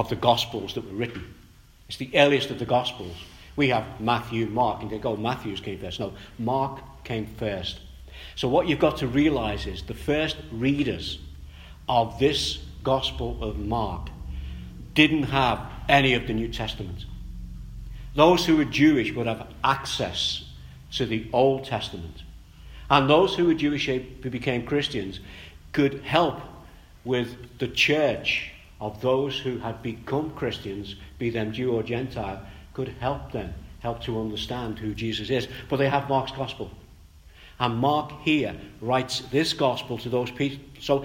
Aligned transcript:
of 0.00 0.08
the 0.08 0.16
Gospels 0.16 0.72
that 0.74 0.90
were 0.90 0.96
written. 0.96 1.34
It's 1.86 1.98
the 1.98 2.10
earliest 2.14 2.48
of 2.50 2.58
the 2.58 2.64
Gospels. 2.64 3.14
We 3.54 3.68
have 3.68 4.00
Matthew, 4.00 4.46
Mark, 4.46 4.80
and 4.80 4.90
they 4.90 4.96
go, 4.96 5.14
Matthew's 5.14 5.60
came 5.60 5.78
first. 5.78 6.00
No, 6.00 6.14
Mark 6.38 6.80
came 7.04 7.26
first. 7.26 7.80
So, 8.34 8.48
what 8.48 8.66
you've 8.66 8.78
got 8.78 8.96
to 8.98 9.06
realize 9.06 9.66
is 9.66 9.82
the 9.82 9.94
first 9.94 10.38
readers 10.50 11.18
of 11.86 12.18
this 12.18 12.60
Gospel 12.82 13.44
of 13.44 13.58
Mark 13.58 14.08
didn't 14.94 15.24
have 15.24 15.60
any 15.86 16.14
of 16.14 16.26
the 16.26 16.32
New 16.32 16.48
Testament. 16.48 17.04
Those 18.14 18.46
who 18.46 18.56
were 18.56 18.64
Jewish 18.64 19.12
would 19.12 19.26
have 19.26 19.48
access 19.62 20.44
to 20.92 21.04
the 21.04 21.28
Old 21.34 21.64
Testament. 21.64 22.22
And 22.88 23.08
those 23.08 23.34
who 23.34 23.46
were 23.46 23.54
Jewish 23.54 23.84
who 23.86 24.30
became 24.30 24.64
Christians 24.64 25.20
could 25.72 26.02
help 26.04 26.40
with 27.04 27.58
the 27.58 27.68
church 27.68 28.50
of 28.80 29.00
those 29.00 29.38
who 29.38 29.58
had 29.58 29.82
become 29.82 30.30
Christians, 30.30 30.96
be 31.18 31.30
them 31.30 31.52
Jew 31.52 31.72
or 31.72 31.82
Gentile, 31.82 32.40
could 32.72 32.88
help 33.00 33.32
them, 33.32 33.52
help 33.80 34.02
to 34.04 34.20
understand 34.20 34.78
who 34.78 34.94
Jesus 34.94 35.30
is. 35.30 35.48
But 35.68 35.76
they 35.76 35.88
have 35.88 36.08
Mark's 36.08 36.32
gospel. 36.32 36.70
And 37.58 37.76
Mark 37.76 38.12
here 38.22 38.56
writes 38.80 39.20
this 39.30 39.52
gospel 39.52 39.98
to 39.98 40.08
those 40.08 40.30
people. 40.30 40.64
So 40.80 41.04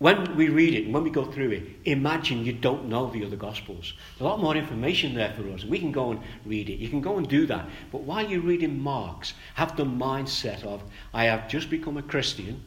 when 0.00 0.34
we 0.34 0.48
read 0.48 0.72
it 0.72 0.90
when 0.90 1.02
we 1.02 1.10
go 1.10 1.26
through 1.26 1.50
it, 1.50 1.62
imagine 1.84 2.42
you 2.42 2.54
don't 2.54 2.88
know 2.88 3.10
the 3.10 3.22
other 3.22 3.36
Gospels. 3.36 3.92
There's 4.12 4.22
a 4.22 4.24
lot 4.24 4.40
more 4.40 4.56
information 4.56 5.12
there 5.12 5.34
for 5.36 5.46
us. 5.50 5.62
We 5.62 5.78
can 5.78 5.92
go 5.92 6.12
and 6.12 6.20
read 6.46 6.70
it. 6.70 6.78
You 6.78 6.88
can 6.88 7.02
go 7.02 7.18
and 7.18 7.28
do 7.28 7.44
that. 7.44 7.68
But 7.92 8.04
while 8.04 8.26
you're 8.26 8.40
reading 8.40 8.80
Mark's, 8.80 9.34
have 9.56 9.76
the 9.76 9.84
mindset 9.84 10.64
of, 10.64 10.82
I 11.12 11.24
have 11.24 11.50
just 11.50 11.68
become 11.68 11.98
a 11.98 12.02
Christian. 12.02 12.62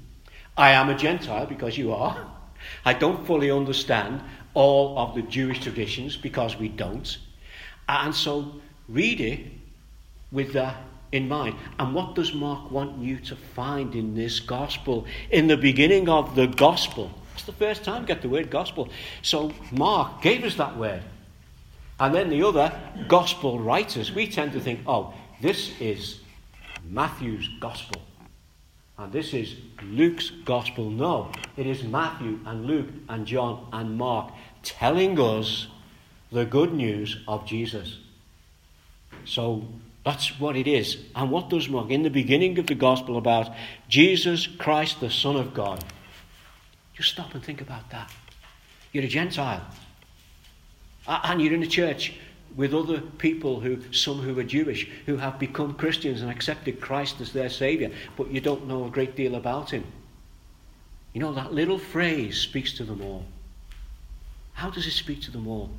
I 0.55 0.73
am 0.73 0.90
a 0.90 0.95
Gentile 0.95 1.48
because 1.48 1.76
you 1.76 1.91
are. 1.91 2.23
I 2.85 2.94
don't 2.94 3.26
fully 3.26 3.52
understand 3.52 4.22
all 4.53 4.98
of 4.98 5.16
the 5.16 5.21
Jewish 5.23 5.62
traditions 5.62 6.17
because 6.17 6.58
we 6.58 6.70
don't. 6.70 7.17
And 7.88 8.13
so 8.13 8.62
read 8.88 9.20
it 9.20 9.40
with 10.32 10.54
that 10.54 10.77
in 11.12 11.27
mind. 11.27 11.55
And 11.79 11.93
what 11.93 12.15
does 12.15 12.34
Mark 12.34 12.71
want 12.71 12.99
you 12.99 13.18
to 13.18 13.35
find 13.35 13.96
in 13.96 14.15
this 14.15 14.40
gospel? 14.40 15.05
In 15.32 15.48
the 15.48 15.57
beginning 15.57 16.10
of 16.10 16.35
the 16.35 16.48
gospel, 16.48 17.12
it's 17.34 17.43
the 17.46 17.54
first 17.54 17.84
time 17.84 18.05
get 18.05 18.21
the 18.21 18.29
word 18.29 18.49
gospel. 18.49 18.90
So 19.21 19.52
Mark 19.71 20.21
gave 20.21 20.43
us 20.43 20.55
that 20.55 20.77
word. 20.77 21.04
And 21.99 22.13
then 22.13 22.30
the 22.30 22.43
other 22.43 22.74
gospel 23.07 23.59
writers, 23.59 24.12
we 24.12 24.27
tend 24.27 24.54
to 24.54 24.59
think, 24.59 24.82
oh, 24.87 25.13
this 25.41 25.80
is 25.80 26.20
Matthew's 26.90 27.48
gospel. 27.59 28.02
And 28.98 29.12
this 29.12 29.34
is 29.34 29.55
Luke's 29.82 30.30
gospel. 30.30 30.90
No, 30.90 31.32
it 31.58 31.66
is 31.66 31.84
Matthew 31.84 32.40
and 32.46 32.66
Luke 32.66 32.90
and 33.10 33.26
John 33.26 33.68
and 33.74 33.98
Mark 33.98 34.32
telling 34.62 35.20
us 35.20 35.68
the 36.32 36.46
good 36.46 36.74
news 36.74 37.18
of 37.27 37.46
Jesus. 37.46 37.98
So 39.26 39.66
that's 40.05 40.40
what 40.40 40.55
it 40.55 40.68
is. 40.68 40.98
And 41.16 41.32
what 41.32 41.49
does 41.49 41.70
Mark? 41.70 41.90
In 41.90 42.04
the 42.04 42.10
beginning 42.10 42.60
of 42.60 42.68
the 42.68 42.76
gospel 42.76 43.18
about 43.18 43.49
Jesus 43.90 44.48
Christ, 44.48 44.99
the 44.99 45.10
Son 45.10 45.36
of 45.36 45.54
God. 45.54 45.84
Just 46.94 47.10
stop 47.10 47.34
and 47.34 47.44
think 47.44 47.62
about 47.62 47.90
that. 47.90 48.12
You're 48.91 49.05
a 49.05 49.08
Gentile. 49.08 49.66
And 51.08 51.41
you're 51.41 51.54
in 51.54 51.64
a 51.64 51.68
church 51.68 52.14
with 52.55 52.73
other 52.73 53.01
people 53.01 53.59
who, 53.59 53.79
some 53.91 54.20
who 54.20 54.37
are 54.40 54.43
Jewish, 54.43 54.87
who 55.05 55.18
have 55.18 55.40
become 55.40 55.73
Christians 55.73 56.21
and 56.21 56.29
accepted 56.29 56.79
Christ 56.79 57.20
as 57.20 57.34
their 57.34 57.49
Saviour, 57.49 57.91
but 58.15 58.32
you 58.32 58.41
don't 58.41 58.68
know 58.68 58.85
a 58.85 58.90
great 58.90 59.15
deal 59.15 59.35
about 59.35 59.71
Him. 59.71 59.85
You 61.13 61.21
know, 61.21 61.34
that 61.34 61.54
little 61.54 61.79
phrase 61.79 62.40
speaks 62.40 62.74
to 62.74 62.84
them 62.84 63.01
all. 63.01 63.26
How 64.53 64.69
does 64.69 64.85
it 64.85 64.91
speak 64.91 65.22
to 65.24 65.31
them 65.31 65.47
all? 65.47 65.69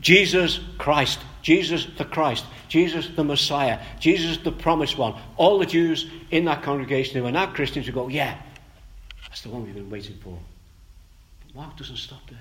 Jesus 0.00 0.60
Christ, 0.76 1.20
Jesus 1.42 1.86
the 1.96 2.04
Christ, 2.04 2.44
Jesus 2.68 3.08
the 3.14 3.24
Messiah, 3.24 3.80
Jesus 4.00 4.38
the 4.38 4.52
promised 4.52 4.98
one. 4.98 5.14
All 5.36 5.58
the 5.58 5.66
Jews 5.66 6.06
in 6.30 6.44
that 6.46 6.62
congregation 6.62 7.20
who 7.20 7.26
are 7.26 7.32
now 7.32 7.46
Christians 7.46 7.86
would 7.86 7.94
go, 7.94 8.08
yeah, 8.08 8.36
that's 9.28 9.42
the 9.42 9.50
one 9.50 9.64
we've 9.64 9.74
been 9.74 9.90
waiting 9.90 10.18
for. 10.22 10.38
But 11.46 11.54
Mark 11.54 11.76
doesn't 11.76 11.96
stop 11.96 12.28
there. 12.28 12.38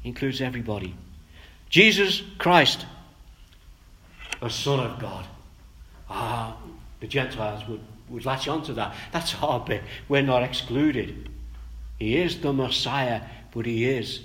He 0.00 0.10
includes 0.10 0.40
everybody. 0.40 0.94
Jesus 1.68 2.22
Christ, 2.38 2.86
a 4.40 4.50
Son 4.50 4.80
of 4.80 4.98
God. 4.98 5.26
Ah, 6.08 6.56
the 7.00 7.06
Gentiles 7.06 7.66
would, 7.68 7.80
would 8.08 8.24
latch 8.24 8.48
onto 8.48 8.72
that. 8.74 8.94
That's 9.12 9.34
our 9.42 9.60
bit. 9.60 9.82
We're 10.08 10.22
not 10.22 10.42
excluded. 10.42 11.28
He 11.98 12.16
is 12.16 12.40
the 12.40 12.52
Messiah, 12.52 13.22
but 13.52 13.66
he 13.66 13.84
is 13.86 14.20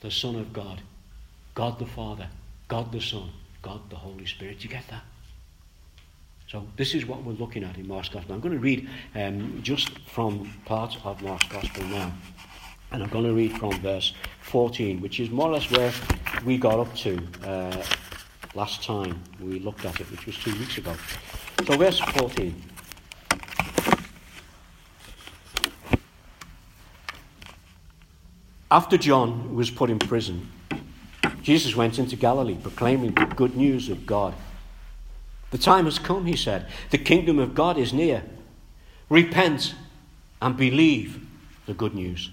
the 0.00 0.10
Son 0.10 0.36
of 0.36 0.52
God. 0.52 0.80
God 1.54 1.78
the 1.78 1.86
Father, 1.86 2.28
God 2.68 2.92
the 2.92 3.00
Son, 3.00 3.30
God 3.62 3.80
the 3.90 3.96
Holy 3.96 4.26
Spirit. 4.26 4.62
You 4.62 4.70
get 4.70 4.86
that? 4.88 5.02
So 6.48 6.64
this 6.76 6.94
is 6.94 7.06
what 7.06 7.24
we're 7.24 7.32
looking 7.32 7.64
at 7.64 7.76
in 7.76 7.88
Mark's 7.88 8.08
Gospel. 8.08 8.34
I'm 8.34 8.40
going 8.40 8.54
to 8.54 8.60
read 8.60 8.88
um, 9.14 9.60
just 9.62 9.98
from 10.08 10.52
parts 10.64 10.96
of 11.02 11.20
Mark's 11.22 11.48
Gospel 11.48 11.84
now. 11.84 12.12
And 12.96 13.04
I'm 13.04 13.10
going 13.10 13.26
to 13.26 13.34
read 13.34 13.52
from 13.58 13.72
verse 13.80 14.14
14, 14.40 15.02
which 15.02 15.20
is 15.20 15.28
more 15.28 15.50
or 15.50 15.52
less 15.52 15.70
where 15.70 15.92
we 16.46 16.56
got 16.56 16.80
up 16.80 16.94
to 16.94 17.22
uh, 17.44 17.84
last 18.54 18.82
time 18.82 19.22
we 19.38 19.58
looked 19.58 19.84
at 19.84 20.00
it, 20.00 20.10
which 20.10 20.24
was 20.24 20.38
two 20.38 20.52
weeks 20.52 20.78
ago. 20.78 20.96
So 21.66 21.76
verse 21.76 21.98
14. 21.98 22.54
After 28.70 28.96
John 28.96 29.54
was 29.54 29.70
put 29.70 29.90
in 29.90 29.98
prison, 29.98 30.50
Jesus 31.42 31.76
went 31.76 31.98
into 31.98 32.16
Galilee 32.16 32.56
proclaiming 32.56 33.12
the 33.12 33.26
good 33.26 33.58
news 33.58 33.90
of 33.90 34.06
God. 34.06 34.32
The 35.50 35.58
time 35.58 35.84
has 35.84 35.98
come, 35.98 36.24
he 36.24 36.34
said. 36.34 36.66
The 36.88 36.96
kingdom 36.96 37.38
of 37.38 37.54
God 37.54 37.76
is 37.76 37.92
near. 37.92 38.24
Repent 39.10 39.74
and 40.40 40.56
believe 40.56 41.26
the 41.66 41.74
good 41.74 41.94
news. 41.94 42.30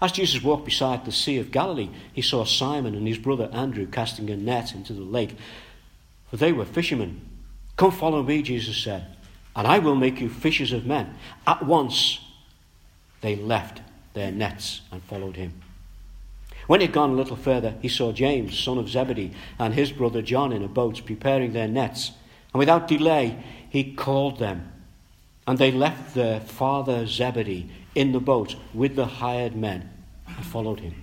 As 0.00 0.12
Jesus 0.12 0.42
walked 0.42 0.64
beside 0.64 1.04
the 1.04 1.12
Sea 1.12 1.38
of 1.38 1.50
Galilee, 1.50 1.90
he 2.12 2.22
saw 2.22 2.44
Simon 2.44 2.94
and 2.94 3.06
his 3.06 3.18
brother 3.18 3.50
Andrew 3.52 3.86
casting 3.86 4.30
a 4.30 4.36
net 4.36 4.74
into 4.74 4.94
the 4.94 5.02
lake, 5.02 5.36
for 6.30 6.36
they 6.36 6.52
were 6.52 6.64
fishermen. 6.64 7.20
Come 7.76 7.90
follow 7.90 8.22
me, 8.22 8.42
Jesus 8.42 8.76
said, 8.76 9.06
and 9.54 9.66
I 9.66 9.78
will 9.78 9.94
make 9.94 10.20
you 10.20 10.28
fishers 10.28 10.72
of 10.72 10.86
men. 10.86 11.16
At 11.46 11.66
once 11.66 12.20
they 13.20 13.36
left 13.36 13.82
their 14.14 14.32
nets 14.32 14.80
and 14.90 15.02
followed 15.02 15.36
him. 15.36 15.60
When 16.66 16.80
he 16.80 16.86
had 16.86 16.94
gone 16.94 17.10
a 17.10 17.14
little 17.14 17.36
further, 17.36 17.74
he 17.82 17.88
saw 17.88 18.12
James, 18.12 18.58
son 18.58 18.78
of 18.78 18.88
Zebedee, 18.88 19.32
and 19.58 19.74
his 19.74 19.92
brother 19.92 20.22
John 20.22 20.52
in 20.52 20.62
a 20.62 20.68
boat 20.68 21.04
preparing 21.04 21.52
their 21.52 21.68
nets. 21.68 22.12
And 22.52 22.58
without 22.58 22.88
delay, 22.88 23.42
he 23.68 23.92
called 23.92 24.38
them. 24.38 24.72
And 25.46 25.58
they 25.58 25.72
left 25.72 26.14
their 26.14 26.38
father 26.40 27.06
Zebedee 27.06 27.70
in 27.94 28.12
the 28.12 28.20
boat 28.20 28.56
with 28.72 28.96
the 28.96 29.06
hired 29.06 29.56
men 29.56 29.90
and 30.26 30.46
followed 30.46 30.80
him. 30.80 30.94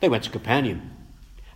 They 0.00 0.08
went 0.08 0.24
to 0.24 0.30
Capernaum. 0.30 0.90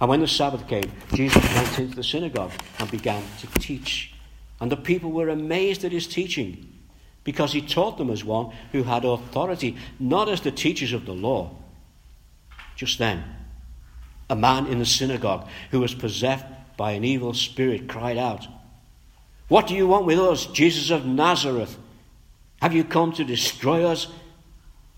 And 0.01 0.11
when 0.11 0.21
the 0.21 0.29
Sabbath 0.29 0.69
came, 0.69 0.93
Jesus 1.15 1.43
went 1.55 1.79
into 1.79 1.97
the 1.97 2.05
synagogue 2.05 2.53
and 2.79 2.91
began 2.91 3.23
to 3.41 3.47
teach. 3.59 4.13
And 4.61 4.71
the 4.71 4.77
people 4.77 5.11
were 5.11 5.29
amazed 5.29 5.85
at 5.85 5.93
his 5.93 6.07
teaching, 6.07 6.73
because 7.25 7.53
he 7.53 7.61
taught 7.61 7.99
them 7.99 8.11
as 8.11 8.23
one 8.23 8.53
who 8.73 8.85
had 8.85 9.05
authority, 9.05 9.77
not 9.99 10.29
as 10.29 10.43
the 10.43 10.53
teachers 10.53 10.93
of 10.93 11.07
the 11.07 11.13
law 11.13 11.51
just 12.77 12.99
then, 12.99 13.25
a 14.29 14.37
man 14.37 14.67
in 14.67 14.79
the 14.79 14.87
synagogue 14.87 15.49
who 15.71 15.81
was 15.81 15.95
possessed 15.95 16.45
by 16.77 16.93
an 16.93 17.05
evil 17.05 17.33
spirit 17.33 17.89
cried 17.89 18.19
out, 18.19 18.47
What 19.49 19.67
do 19.67 19.75
you 19.75 19.89
want 19.89 20.05
with 20.05 20.19
us, 20.19 20.47
Jesus 20.47 20.91
of 20.91 21.07
Nazareth? 21.07 21.79
Have 22.67 22.75
you 22.75 22.83
come 22.83 23.13
to 23.13 23.23
destroy 23.23 23.85
us? 23.85 24.09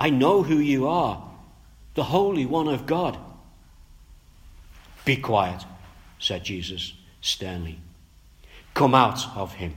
I 0.01 0.09
know 0.09 0.43
who 0.43 0.57
you 0.57 0.89
are, 0.89 1.23
the 1.93 2.05
Holy 2.05 2.47
One 2.47 2.67
of 2.67 2.87
God. 2.87 3.19
Be 5.05 5.19
quiet, 5.19 5.67
said 6.19 6.45
Jesus 6.45 6.95
sternly. 7.21 7.79
Come 8.73 8.95
out 8.95 9.37
of 9.37 9.53
him. 9.53 9.75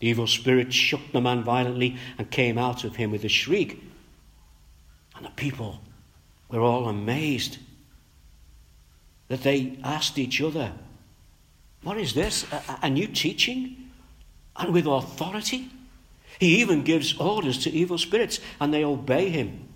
The 0.00 0.08
evil 0.08 0.26
spirit 0.26 0.72
shook 0.72 1.12
the 1.12 1.20
man 1.20 1.44
violently 1.44 1.98
and 2.16 2.30
came 2.30 2.56
out 2.56 2.82
of 2.82 2.96
him 2.96 3.10
with 3.10 3.24
a 3.24 3.28
shriek. 3.28 3.78
And 5.16 5.26
the 5.26 5.30
people 5.32 5.82
were 6.48 6.62
all 6.62 6.88
amazed 6.88 7.58
that 9.28 9.42
they 9.42 9.78
asked 9.84 10.18
each 10.18 10.40
other, 10.40 10.72
What 11.82 11.98
is 11.98 12.14
this? 12.14 12.50
A, 12.50 12.78
a, 12.84 12.88
new 12.88 13.06
teaching? 13.06 13.90
And 14.56 14.72
with 14.72 14.86
authority? 14.86 15.68
He 16.38 16.60
even 16.60 16.82
gives 16.82 17.18
orders 17.18 17.58
to 17.64 17.70
evil 17.70 17.98
spirits, 17.98 18.40
and 18.60 18.72
they 18.72 18.84
obey 18.84 19.30
him. 19.30 19.68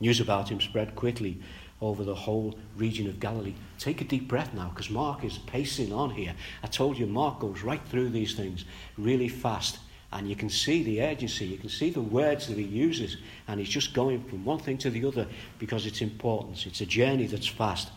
News 0.00 0.20
about 0.20 0.48
him 0.50 0.60
spread 0.60 0.94
quickly 0.96 1.40
over 1.80 2.04
the 2.04 2.14
whole 2.14 2.58
region 2.76 3.08
of 3.08 3.20
Galilee. 3.20 3.54
Take 3.78 4.00
a 4.00 4.04
deep 4.04 4.28
breath 4.28 4.52
now, 4.54 4.68
because 4.68 4.90
Mark 4.90 5.24
is 5.24 5.38
pacing 5.38 5.92
on 5.92 6.10
here. 6.10 6.34
I 6.62 6.66
told 6.66 6.98
you, 6.98 7.06
Mark 7.06 7.40
goes 7.40 7.62
right 7.62 7.80
through 7.88 8.10
these 8.10 8.34
things 8.34 8.64
really 8.98 9.28
fast. 9.28 9.78
And 10.12 10.28
you 10.28 10.34
can 10.34 10.50
see 10.50 10.82
the 10.82 11.02
urgency, 11.02 11.46
you 11.46 11.56
can 11.56 11.68
see 11.68 11.90
the 11.90 12.00
words 12.00 12.48
that 12.48 12.58
he 12.58 12.64
uses, 12.64 13.16
and 13.46 13.60
he's 13.60 13.68
just 13.68 13.94
going 13.94 14.24
from 14.24 14.44
one 14.44 14.58
thing 14.58 14.76
to 14.78 14.90
the 14.90 15.04
other 15.04 15.26
because 15.58 15.86
it's 15.86 16.00
important. 16.00 16.66
It's 16.66 16.80
a 16.80 16.86
journey 16.86 17.26
that's 17.26 17.46
fast. 17.46 17.90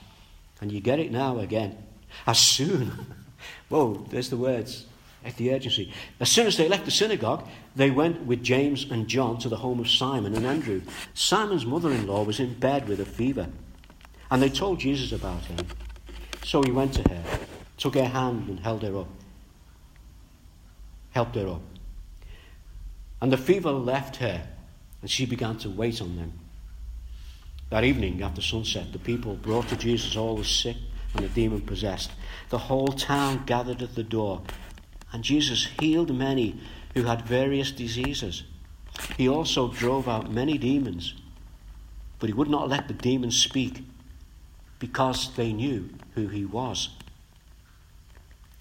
And 0.62 0.72
you 0.72 0.80
get 0.80 1.00
it 1.00 1.12
now 1.12 1.40
again. 1.40 1.76
As 2.28 2.38
soon, 2.38 2.92
whoa, 3.70 4.06
there's 4.10 4.30
the 4.30 4.38
words, 4.38 4.86
at 5.26 5.36
the 5.38 5.54
urgency. 5.54 5.92
As 6.20 6.30
soon 6.30 6.48
as 6.48 6.58
they 6.58 6.68
left 6.68 6.86
the 6.86 6.92
synagogue, 6.92 7.48
they 7.76 7.90
went 7.90 8.26
with 8.26 8.44
James 8.44 8.90
and 8.90 9.08
John 9.08 9.38
to 9.40 9.50
the 9.50 9.58
home 9.58 9.80
of 9.80 9.90
Simon 9.90 10.36
and 10.36 10.46
Andrew. 10.46 10.82
Simon's 11.14 11.66
mother 11.66 11.92
in 11.92 12.08
law 12.08 12.24
was 12.24 12.40
in 12.40 12.54
bed 12.56 12.88
with 12.88 13.00
a 13.00 13.06
fever, 13.06 13.48
and 14.30 14.42
they 14.42 14.50
told 14.50 14.80
Jesus 14.80 15.12
about 15.12 15.44
her. 15.46 15.64
So 16.44 16.62
he 16.64 16.72
went 16.72 16.94
to 16.96 17.10
her, 17.10 17.24
took 17.78 17.96
her 17.96 18.06
hand, 18.06 18.50
and 18.50 18.60
held 18.60 18.84
her 18.84 18.98
up. 18.98 19.10
Helped 21.12 21.36
her 21.36 21.48
up. 21.48 21.62
And 23.22 23.32
the 23.32 23.38
fever 23.38 23.72
left 23.72 24.18
her, 24.18 24.48
and 25.02 25.10
she 25.10 25.26
began 25.26 25.58
to 25.60 25.70
wait 25.70 26.02
on 26.02 26.16
them. 26.18 26.34
That 27.70 27.84
evening, 27.84 28.22
after 28.22 28.42
sunset, 28.42 28.92
the 28.92 29.00
people 29.00 29.36
brought 29.36 29.68
to 29.70 29.76
Jesus 29.76 30.16
all 30.16 30.38
the 30.38 30.44
sick 30.44 30.78
and 31.16 31.24
the 31.26 31.30
demon 31.30 31.62
possessed. 31.62 32.12
The 32.50 32.58
whole 32.58 32.88
town 32.88 33.44
gathered 33.46 33.82
at 33.82 33.96
the 33.96 34.04
door, 34.04 34.42
and 35.14 35.24
Jesus 35.24 35.68
healed 35.80 36.14
many 36.14 36.60
who 36.96 37.04
had 37.04 37.22
various 37.22 37.72
diseases. 37.72 38.44
He 39.18 39.30
also 39.30 39.70
drove 39.70 40.08
out 40.10 40.32
many 40.32 40.58
demons, 40.58 41.14
but 42.20 42.30
he 42.30 42.34
would 42.34 42.50
not 42.50 42.68
let 42.68 42.88
the 42.88 42.94
demons 42.94 43.38
speak 43.42 43.84
because 44.80 45.34
they 45.36 45.54
knew 45.54 45.90
who 46.16 46.28
he 46.28 46.46
was. 46.46 46.90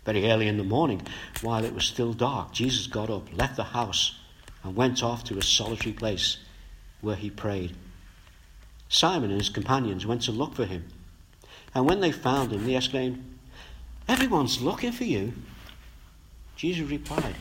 Very 0.04 0.30
early 0.30 0.48
in 0.48 0.58
the 0.58 0.64
morning, 0.64 1.02
while 1.42 1.64
it 1.64 1.74
was 1.74 1.84
still 1.84 2.12
dark, 2.12 2.52
Jesus 2.52 2.86
got 2.86 3.08
up, 3.08 3.26
left 3.36 3.56
the 3.56 3.64
house, 3.64 4.18
and 4.62 4.76
went 4.76 5.02
off 5.02 5.24
to 5.24 5.38
a 5.38 5.42
solitary 5.42 5.92
place 5.92 6.38
where 7.00 7.16
he 7.16 7.30
prayed. 7.30 7.74
Simon 8.88 9.30
and 9.30 9.40
his 9.40 9.48
companions 9.48 10.06
went 10.06 10.22
to 10.22 10.32
look 10.32 10.54
for 10.54 10.66
him. 10.66 10.84
And 11.74 11.86
when 11.86 12.00
they 12.00 12.12
found 12.12 12.52
him, 12.52 12.66
they 12.66 12.76
exclaimed, 12.76 13.24
Everyone's 14.08 14.60
looking 14.60 14.92
for 14.92 15.04
you. 15.04 15.32
Jesus 16.62 16.88
replied, 16.88 17.34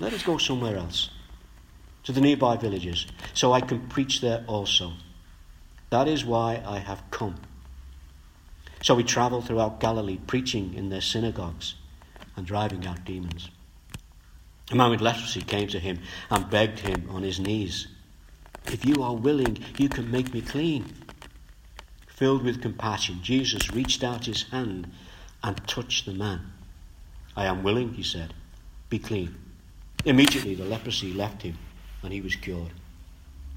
Let 0.00 0.12
us 0.12 0.22
go 0.22 0.36
somewhere 0.36 0.76
else, 0.76 1.08
to 2.04 2.12
the 2.12 2.20
nearby 2.20 2.58
villages, 2.58 3.06
so 3.32 3.54
I 3.54 3.62
can 3.62 3.88
preach 3.88 4.20
there 4.20 4.44
also. 4.46 4.92
That 5.88 6.06
is 6.06 6.22
why 6.22 6.62
I 6.66 6.80
have 6.80 7.02
come. 7.10 7.36
So 8.82 8.98
he 8.98 9.02
traveled 9.02 9.46
throughout 9.46 9.80
Galilee, 9.80 10.18
preaching 10.26 10.74
in 10.74 10.90
their 10.90 11.00
synagogues 11.00 11.76
and 12.36 12.46
driving 12.46 12.86
out 12.86 13.06
demons. 13.06 13.48
A 14.70 14.74
man 14.74 14.90
with 14.90 15.00
leprosy 15.00 15.40
came 15.40 15.68
to 15.68 15.80
him 15.80 16.00
and 16.28 16.50
begged 16.50 16.80
him 16.80 17.08
on 17.08 17.22
his 17.22 17.40
knees, 17.40 17.88
If 18.66 18.84
you 18.84 19.02
are 19.02 19.16
willing, 19.16 19.56
you 19.78 19.88
can 19.88 20.10
make 20.10 20.34
me 20.34 20.42
clean. 20.42 20.84
Filled 22.08 22.44
with 22.44 22.60
compassion, 22.60 23.20
Jesus 23.22 23.72
reached 23.72 24.04
out 24.04 24.26
his 24.26 24.42
hand 24.50 24.92
and 25.42 25.66
touched 25.66 26.04
the 26.04 26.12
man. 26.12 26.52
I 27.40 27.46
am 27.46 27.62
willing, 27.62 27.94
he 27.94 28.02
said. 28.02 28.34
Be 28.90 28.98
clean. 28.98 29.34
Immediately 30.04 30.56
the 30.56 30.66
leprosy 30.66 31.14
left 31.14 31.40
him 31.40 31.56
and 32.02 32.12
he 32.12 32.20
was 32.20 32.36
cured. 32.36 32.72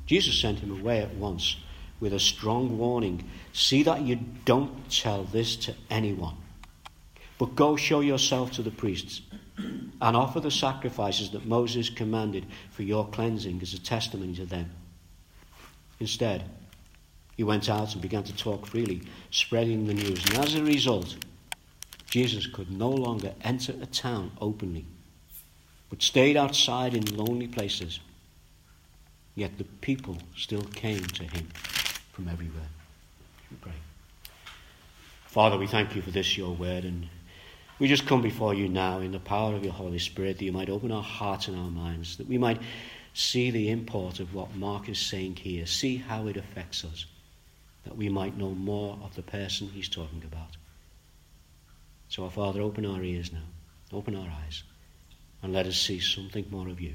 Jesus 0.05 0.39
sent 0.39 0.59
him 0.59 0.71
away 0.71 1.01
at 1.01 1.13
once 1.15 1.57
with 1.99 2.13
a 2.13 2.19
strong 2.19 2.77
warning 2.77 3.29
See 3.51 3.83
that 3.83 4.03
you 4.03 4.21
don't 4.45 4.89
tell 4.89 5.25
this 5.25 5.57
to 5.57 5.75
anyone, 5.89 6.37
but 7.37 7.55
go 7.55 7.75
show 7.75 7.99
yourself 7.99 8.53
to 8.53 8.61
the 8.61 8.71
priests 8.71 9.19
and 9.57 10.15
offer 10.15 10.39
the 10.39 10.49
sacrifices 10.49 11.31
that 11.31 11.45
Moses 11.45 11.89
commanded 11.89 12.45
for 12.71 12.83
your 12.83 13.05
cleansing 13.09 13.61
as 13.61 13.73
a 13.73 13.81
testimony 13.81 14.33
to 14.35 14.45
them. 14.45 14.71
Instead, 15.99 16.45
he 17.35 17.43
went 17.43 17.69
out 17.69 17.91
and 17.91 18.01
began 18.01 18.23
to 18.23 18.35
talk 18.37 18.65
freely, 18.65 19.01
spreading 19.29 19.87
the 19.87 19.93
news. 19.93 20.23
And 20.29 20.37
as 20.37 20.55
a 20.55 20.63
result, 20.63 21.17
Jesus 22.13 22.45
could 22.45 22.69
no 22.69 22.91
longer 22.91 23.33
enter 23.43 23.73
a 23.81 23.87
town 23.87 24.33
openly, 24.39 24.85
but 25.89 26.03
stayed 26.03 26.37
outside 26.37 26.93
in 26.93 27.17
lonely 27.17 27.47
places. 27.47 27.99
Yet 29.33 29.57
the 29.57 29.63
people 29.63 30.19
still 30.37 30.61
came 30.61 31.03
to 31.03 31.23
him 31.23 31.47
from 32.11 32.27
everywhere. 32.27 32.67
We 33.49 33.57
pray. 33.57 33.73
Father, 35.25 35.57
we 35.57 35.65
thank 35.65 35.95
you 35.95 36.03
for 36.03 36.11
this, 36.11 36.37
your 36.37 36.53
word, 36.53 36.83
and 36.83 37.09
we 37.79 37.87
just 37.87 38.05
come 38.05 38.21
before 38.21 38.53
you 38.53 38.69
now 38.69 38.99
in 38.99 39.11
the 39.11 39.19
power 39.19 39.55
of 39.55 39.63
your 39.63 39.73
Holy 39.73 39.97
Spirit 39.97 40.37
that 40.37 40.45
you 40.45 40.51
might 40.51 40.69
open 40.69 40.91
our 40.91 41.01
hearts 41.01 41.47
and 41.47 41.57
our 41.57 41.71
minds, 41.71 42.17
that 42.17 42.27
we 42.27 42.37
might 42.37 42.61
see 43.15 43.49
the 43.49 43.71
import 43.71 44.19
of 44.19 44.35
what 44.35 44.55
Mark 44.55 44.87
is 44.87 44.99
saying 44.99 45.37
here, 45.37 45.65
see 45.65 45.97
how 45.97 46.27
it 46.27 46.37
affects 46.37 46.85
us, 46.85 47.07
that 47.85 47.97
we 47.97 48.07
might 48.07 48.37
know 48.37 48.51
more 48.51 48.99
of 49.01 49.15
the 49.15 49.23
person 49.23 49.67
he's 49.69 49.89
talking 49.89 50.21
about. 50.31 50.57
So, 52.13 52.25
our 52.25 52.29
Father, 52.29 52.61
open 52.61 52.85
our 52.85 53.01
ears 53.01 53.33
now, 53.33 53.39
open 53.91 54.15
our 54.15 54.31
eyes, 54.45 54.61
and 55.41 55.51
let 55.51 55.65
us 55.65 55.75
see 55.75 55.99
something 55.99 56.45
more 56.51 56.67
of 56.67 56.79
you. 56.79 56.93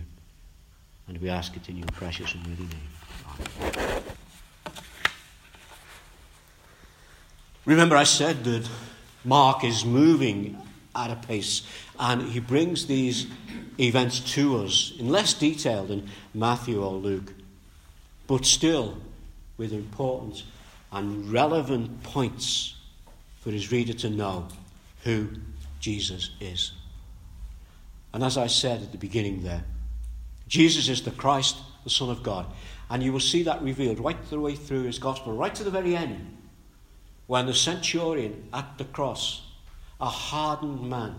And 1.09 1.19
we 1.19 1.29
ask 1.29 1.57
it 1.57 1.69
in 1.69 1.77
your 1.77 1.89
precious 1.89 2.35
and 2.35 2.47
worthy 2.47 2.63
name. 2.63 4.05
Remember, 7.65 7.97
I 7.97 8.05
said 8.05 8.45
that 8.45 8.71
Mark 9.25 9.65
is 9.65 9.85
moving 9.85 10.57
at 10.95 11.11
a 11.11 11.17
pace 11.17 11.63
and 11.99 12.23
he 12.23 12.39
brings 12.39 12.87
these 12.87 13.27
events 13.81 14.21
to 14.35 14.59
us 14.59 14.93
in 15.01 15.09
less 15.09 15.35
detail 15.35 15.85
than 15.85 16.09
Matthew 16.33 16.81
or 16.81 16.93
Luke, 16.93 17.33
but 18.29 18.47
still 18.47 18.97
with 19.57 19.73
important 19.73 20.45
and 20.93 21.29
relevant 21.33 22.05
points 22.05 22.77
for 23.41 23.51
his 23.51 23.73
reader 23.73 23.95
to 23.95 24.11
know 24.11 24.47
who 25.09 25.27
Jesus 25.81 26.33
is. 26.39 26.73
And 28.13 28.23
as 28.23 28.37
I 28.37 28.47
said 28.47 28.83
at 28.83 28.93
the 28.93 28.99
beginning 28.99 29.43
there, 29.43 29.65
Jesus 30.49 30.91
is 30.91 31.01
the 31.01 31.11
Christ, 31.11 31.57
the 31.85 31.89
Son 31.89 32.11
of 32.11 32.23
God. 32.23 32.45
And 32.91 33.03
you 33.03 33.11
will 33.11 33.21
see 33.21 33.43
that 33.45 33.63
revealed 33.63 34.01
right 34.01 34.23
the 34.29 34.39
way 34.39 34.55
through 34.55 34.83
his 34.83 34.99
gospel, 34.99 35.33
right 35.33 35.55
to 35.55 35.65
the 35.65 35.71
very 35.71 35.97
end 35.97 36.37
when 37.27 37.47
the 37.47 37.55
centurion 37.55 38.51
at 38.53 38.77
the 38.77 38.85
cross, 38.85 39.47
a 39.99 40.11
hardened 40.11 40.91
man, 40.91 41.15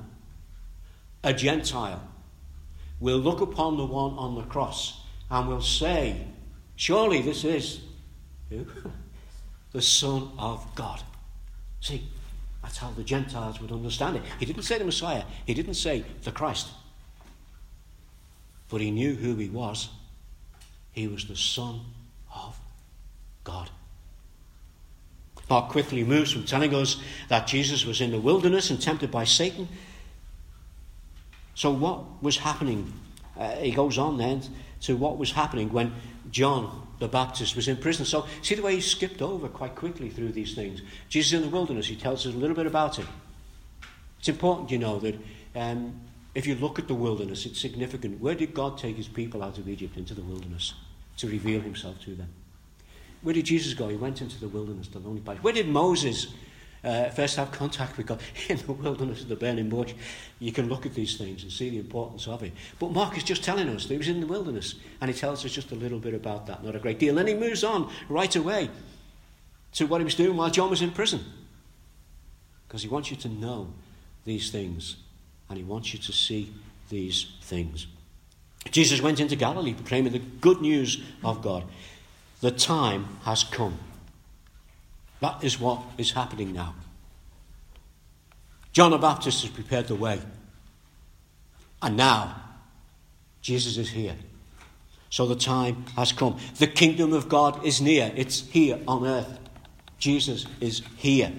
a 1.23 1.33
Gentile, 1.33 2.07
will 2.99 3.17
look 3.17 3.41
upon 3.41 3.77
the 3.77 3.85
one 3.85 4.11
on 4.19 4.35
the 4.35 4.43
cross 4.43 5.01
and 5.31 5.47
will 5.47 5.63
say, 5.63 6.27
Surely 6.75 7.23
this 7.23 7.43
is 7.43 7.81
who? 8.49 8.67
the 9.71 9.81
Son 9.81 10.29
of 10.37 10.75
God. 10.75 11.01
See, 11.81 12.07
that's 12.61 12.77
how 12.77 12.91
the 12.91 13.03
Gentiles 13.03 13.61
would 13.61 13.71
understand 13.71 14.17
it. 14.17 14.23
He 14.39 14.45
didn't 14.45 14.63
say 14.63 14.77
the 14.77 14.85
Messiah, 14.85 15.23
he 15.45 15.53
didn't 15.53 15.75
say 15.75 16.03
the 16.23 16.31
Christ. 16.31 16.67
But 18.69 18.81
he 18.81 18.91
knew 18.91 19.15
who 19.15 19.35
he 19.35 19.49
was. 19.49 19.89
He 20.91 21.07
was 21.07 21.25
the 21.25 21.35
Son 21.35 21.81
of 22.33 22.59
God. 23.43 23.69
Mark 25.49 25.69
quickly 25.69 26.03
moves 26.03 26.31
from 26.31 26.43
telling 26.43 26.75
us 26.75 27.01
that 27.29 27.47
Jesus 27.47 27.85
was 27.85 28.01
in 28.01 28.11
the 28.11 28.19
wilderness 28.19 28.69
and 28.69 28.79
tempted 28.79 29.09
by 29.09 29.23
Satan. 29.23 29.67
So, 31.55 31.71
what 31.71 32.21
was 32.21 32.37
happening? 32.37 32.93
Uh, 33.35 33.55
he 33.55 33.71
goes 33.71 33.97
on 33.97 34.17
then 34.17 34.43
to 34.81 34.95
what 34.95 35.17
was 35.17 35.31
happening 35.31 35.71
when 35.71 35.93
John 36.29 36.87
the 36.99 37.07
Baptist 37.07 37.55
was 37.55 37.67
in 37.67 37.77
prison. 37.77 38.05
So, 38.05 38.27
see 38.41 38.55
the 38.55 38.61
way 38.61 38.75
he 38.75 38.81
skipped 38.81 39.21
over 39.21 39.47
quite 39.47 39.75
quickly 39.75 40.09
through 40.09 40.33
these 40.33 40.53
things. 40.53 40.81
Jesus 41.07 41.33
in 41.33 41.41
the 41.41 41.49
wilderness, 41.49 41.87
he 41.87 41.95
tells 41.95 42.27
us 42.27 42.33
a 42.33 42.37
little 42.37 42.55
bit 42.55 42.65
about 42.65 42.99
it. 42.99 43.05
It's 44.19 44.29
important, 44.29 44.69
you 44.69 44.77
know, 44.77 44.99
that 44.99 45.15
um, 45.55 45.99
if 46.35 46.45
you 46.45 46.55
look 46.55 46.77
at 46.77 46.87
the 46.87 46.93
wilderness, 46.93 47.45
it's 47.45 47.59
significant. 47.59 48.19
Where 48.19 48.35
did 48.35 48.53
God 48.53 48.77
take 48.77 48.97
his 48.97 49.07
people 49.07 49.43
out 49.43 49.57
of 49.57 49.67
Egypt 49.67 49.97
into 49.97 50.13
the 50.13 50.21
wilderness 50.21 50.73
to 51.17 51.27
reveal 51.27 51.61
himself 51.61 51.99
to 52.01 52.15
them? 52.15 52.29
Where 53.21 53.33
did 53.33 53.45
Jesus 53.45 53.73
go? 53.73 53.89
He 53.89 53.95
went 53.95 54.21
into 54.21 54.39
the 54.39 54.47
wilderness, 54.47 54.87
the 54.87 54.99
lonely 54.99 55.21
place. 55.21 55.39
Where 55.41 55.53
did 55.53 55.67
Moses 55.67 56.27
uh, 56.83 57.09
first 57.09 57.35
have 57.35 57.51
contact 57.51 57.97
with 57.97 58.07
God? 58.07 58.19
In 58.49 58.57
the 58.57 58.71
wilderness 58.71 59.21
of 59.21 59.29
the 59.29 59.35
burning 59.35 59.69
bush. 59.69 59.93
You 60.39 60.51
can 60.51 60.69
look 60.69 60.85
at 60.85 60.93
these 60.93 61.17
things 61.17 61.43
and 61.43 61.51
see 61.51 61.69
the 61.69 61.79
importance 61.79 62.27
of 62.27 62.43
it. 62.43 62.53
But 62.79 62.91
Mark 62.91 63.17
is 63.17 63.23
just 63.23 63.43
telling 63.43 63.67
us 63.69 63.83
that 63.83 63.93
he 63.93 63.97
was 63.97 64.07
in 64.07 64.21
the 64.21 64.27
wilderness, 64.27 64.75
and 65.01 65.11
he 65.11 65.17
tells 65.17 65.43
us 65.43 65.51
just 65.51 65.71
a 65.71 65.75
little 65.75 65.99
bit 65.99 66.13
about 66.13 66.47
that, 66.47 66.63
not 66.63 66.75
a 66.75 66.79
great 66.79 66.99
deal. 66.99 67.15
Then 67.15 67.27
he 67.27 67.33
moves 67.33 67.63
on 67.63 67.91
right 68.07 68.33
away 68.35 68.69
to 69.73 69.85
what 69.85 69.99
he 69.99 70.05
was 70.05 70.15
doing 70.15 70.37
while 70.37 70.49
John 70.49 70.69
was 70.69 70.81
in 70.81 70.91
prison. 70.91 71.23
Because 72.67 72.81
he 72.81 72.87
wants 72.87 73.11
you 73.11 73.17
to 73.17 73.29
know 73.29 73.73
these 74.25 74.51
things, 74.51 74.95
and 75.49 75.57
he 75.57 75.63
wants 75.63 75.93
you 75.93 75.99
to 75.99 76.13
see 76.13 76.53
these 76.89 77.27
things. 77.41 77.87
Jesus 78.71 79.01
went 79.01 79.19
into 79.19 79.35
Galilee 79.35 79.73
proclaiming 79.73 80.13
the 80.13 80.19
good 80.19 80.61
news 80.61 81.01
of 81.23 81.41
God. 81.41 81.63
The 82.41 82.51
time 82.51 83.07
has 83.23 83.43
come. 83.43 83.77
That 85.19 85.43
is 85.43 85.59
what 85.59 85.81
is 85.97 86.11
happening 86.11 86.53
now. 86.53 86.75
John 88.71 88.91
the 88.91 88.97
Baptist 88.97 89.41
has 89.41 89.51
prepared 89.51 89.87
the 89.87 89.95
way. 89.95 90.21
And 91.81 91.97
now 91.97 92.35
Jesus 93.41 93.77
is 93.77 93.89
here. 93.89 94.15
So 95.09 95.25
the 95.25 95.35
time 95.35 95.85
has 95.95 96.11
come. 96.11 96.37
The 96.57 96.67
kingdom 96.67 97.13
of 97.13 97.29
God 97.29 97.65
is 97.65 97.81
near. 97.81 98.11
It's 98.15 98.41
here 98.47 98.79
on 98.87 99.05
earth. 99.05 99.39
Jesus 99.97 100.45
is 100.61 100.81
here. 100.97 101.31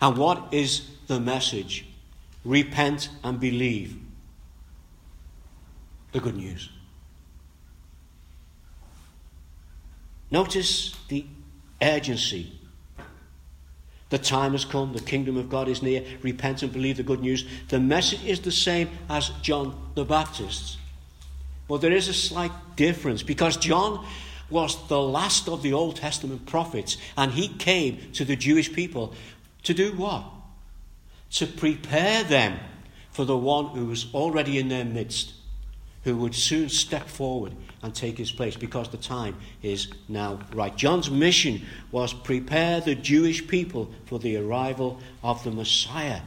And 0.00 0.16
what 0.16 0.52
is 0.52 0.88
the 1.06 1.20
message? 1.20 1.86
Repent 2.44 3.08
and 3.22 3.38
believe. 3.38 3.96
The 6.10 6.20
good 6.20 6.36
news. 6.36 6.68
Notice 10.30 10.96
the 11.08 11.24
urgency. 11.80 12.58
The 14.12 14.18
time 14.18 14.52
has 14.52 14.66
come, 14.66 14.92
the 14.92 15.00
kingdom 15.00 15.38
of 15.38 15.48
God 15.48 15.68
is 15.68 15.82
near. 15.82 16.04
Repent 16.20 16.62
and 16.62 16.70
believe 16.70 16.98
the 16.98 17.02
good 17.02 17.22
news. 17.22 17.46
The 17.68 17.80
message 17.80 18.22
is 18.26 18.40
the 18.40 18.52
same 18.52 18.90
as 19.08 19.30
John 19.40 19.74
the 19.94 20.04
Baptist's. 20.04 20.76
But 21.66 21.80
there 21.80 21.92
is 21.92 22.08
a 22.08 22.12
slight 22.12 22.52
difference 22.76 23.22
because 23.22 23.56
John 23.56 24.04
was 24.50 24.76
the 24.88 25.00
last 25.00 25.48
of 25.48 25.62
the 25.62 25.72
Old 25.72 25.96
Testament 25.96 26.44
prophets, 26.44 26.98
and 27.16 27.32
he 27.32 27.48
came 27.48 28.12
to 28.12 28.26
the 28.26 28.36
Jewish 28.36 28.70
people 28.70 29.14
to 29.62 29.72
do 29.72 29.92
what? 29.92 30.26
To 31.36 31.46
prepare 31.46 32.22
them 32.22 32.58
for 33.12 33.24
the 33.24 33.38
one 33.38 33.68
who 33.68 33.86
was 33.86 34.12
already 34.12 34.58
in 34.58 34.68
their 34.68 34.84
midst, 34.84 35.32
who 36.04 36.16
would 36.16 36.34
soon 36.34 36.68
step 36.68 37.08
forward 37.08 37.54
and 37.82 37.94
take 37.94 38.18
his 38.18 38.32
place 38.32 38.56
because 38.56 38.88
the 38.88 38.96
time 38.96 39.36
is 39.62 39.88
now 40.08 40.40
right. 40.52 40.76
John's 40.76 41.10
mission 41.10 41.62
was 41.90 42.12
prepare 42.12 42.80
the 42.80 42.94
Jewish 42.94 43.46
people 43.46 43.90
for 44.06 44.18
the 44.18 44.36
arrival 44.36 44.98
of 45.22 45.42
the 45.44 45.50
Messiah. 45.50 46.20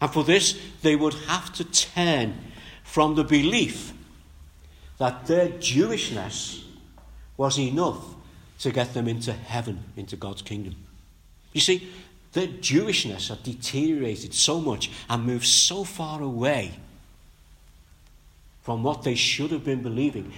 And 0.00 0.10
for 0.10 0.24
this, 0.24 0.60
they 0.82 0.96
would 0.96 1.14
have 1.14 1.52
to 1.54 1.64
turn 1.64 2.34
from 2.84 3.14
the 3.14 3.24
belief 3.24 3.92
that 4.98 5.26
their 5.26 5.48
Jewishness 5.48 6.62
was 7.36 7.58
enough 7.58 8.04
to 8.60 8.70
get 8.70 8.94
them 8.94 9.08
into 9.08 9.32
heaven, 9.32 9.82
into 9.96 10.16
God's 10.16 10.42
kingdom. 10.42 10.76
You 11.52 11.60
see, 11.60 11.88
their 12.32 12.46
Jewishness 12.46 13.28
had 13.28 13.42
deteriorated 13.42 14.34
so 14.34 14.60
much 14.60 14.90
and 15.08 15.24
moved 15.24 15.46
so 15.46 15.84
far 15.84 16.22
away 16.22 16.72
from 18.62 18.82
what 18.82 19.02
they 19.02 19.14
should 19.14 19.50
have 19.50 19.64
been 19.64 19.82
believing. 19.82 20.32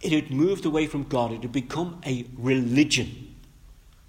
It 0.00 0.12
had 0.12 0.30
moved 0.30 0.64
away 0.64 0.86
from 0.86 1.04
God. 1.04 1.32
It 1.32 1.42
had 1.42 1.52
become 1.52 2.00
a 2.06 2.26
religion. 2.36 3.34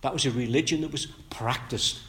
That 0.02 0.14
was 0.14 0.26
a 0.26 0.32
religion 0.32 0.82
that 0.82 0.92
was 0.92 1.08
practiced. 1.30 2.00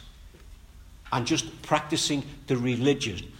And 1.11 1.25
just 1.25 1.61
practicing 1.61 2.23
the 2.47 2.57
religion 2.57 3.31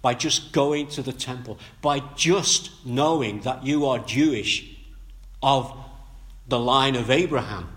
by 0.00 0.14
just 0.14 0.52
going 0.52 0.86
to 0.88 1.02
the 1.02 1.12
temple, 1.12 1.58
by 1.82 2.00
just 2.16 2.70
knowing 2.86 3.40
that 3.40 3.64
you 3.64 3.86
are 3.86 3.98
Jewish 3.98 4.76
of 5.42 5.76
the 6.46 6.58
line 6.58 6.94
of 6.96 7.10
Abraham, 7.10 7.68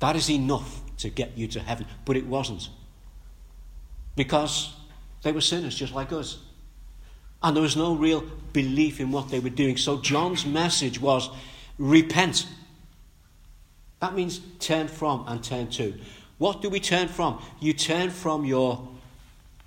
that 0.00 0.16
is 0.16 0.30
enough 0.30 0.80
to 0.98 1.08
get 1.08 1.36
you 1.36 1.46
to 1.48 1.60
heaven. 1.60 1.86
But 2.04 2.16
it 2.16 2.26
wasn't. 2.26 2.68
Because 4.16 4.72
they 5.22 5.30
were 5.30 5.40
sinners 5.40 5.74
just 5.74 5.94
like 5.94 6.12
us. 6.12 6.38
And 7.42 7.56
there 7.56 7.62
was 7.62 7.76
no 7.76 7.94
real 7.94 8.24
belief 8.52 9.00
in 9.00 9.12
what 9.12 9.30
they 9.30 9.40
were 9.40 9.50
doing. 9.50 9.76
So 9.76 10.00
John's 10.00 10.44
message 10.44 11.00
was 11.00 11.30
repent. 11.78 12.46
That 14.00 14.14
means 14.14 14.40
turn 14.58 14.88
from 14.88 15.24
and 15.28 15.42
turn 15.42 15.68
to. 15.70 15.94
What 16.38 16.62
do 16.62 16.68
we 16.68 16.80
turn 16.80 17.08
from? 17.08 17.42
You 17.60 17.72
turn 17.72 18.10
from 18.10 18.44
your 18.44 18.88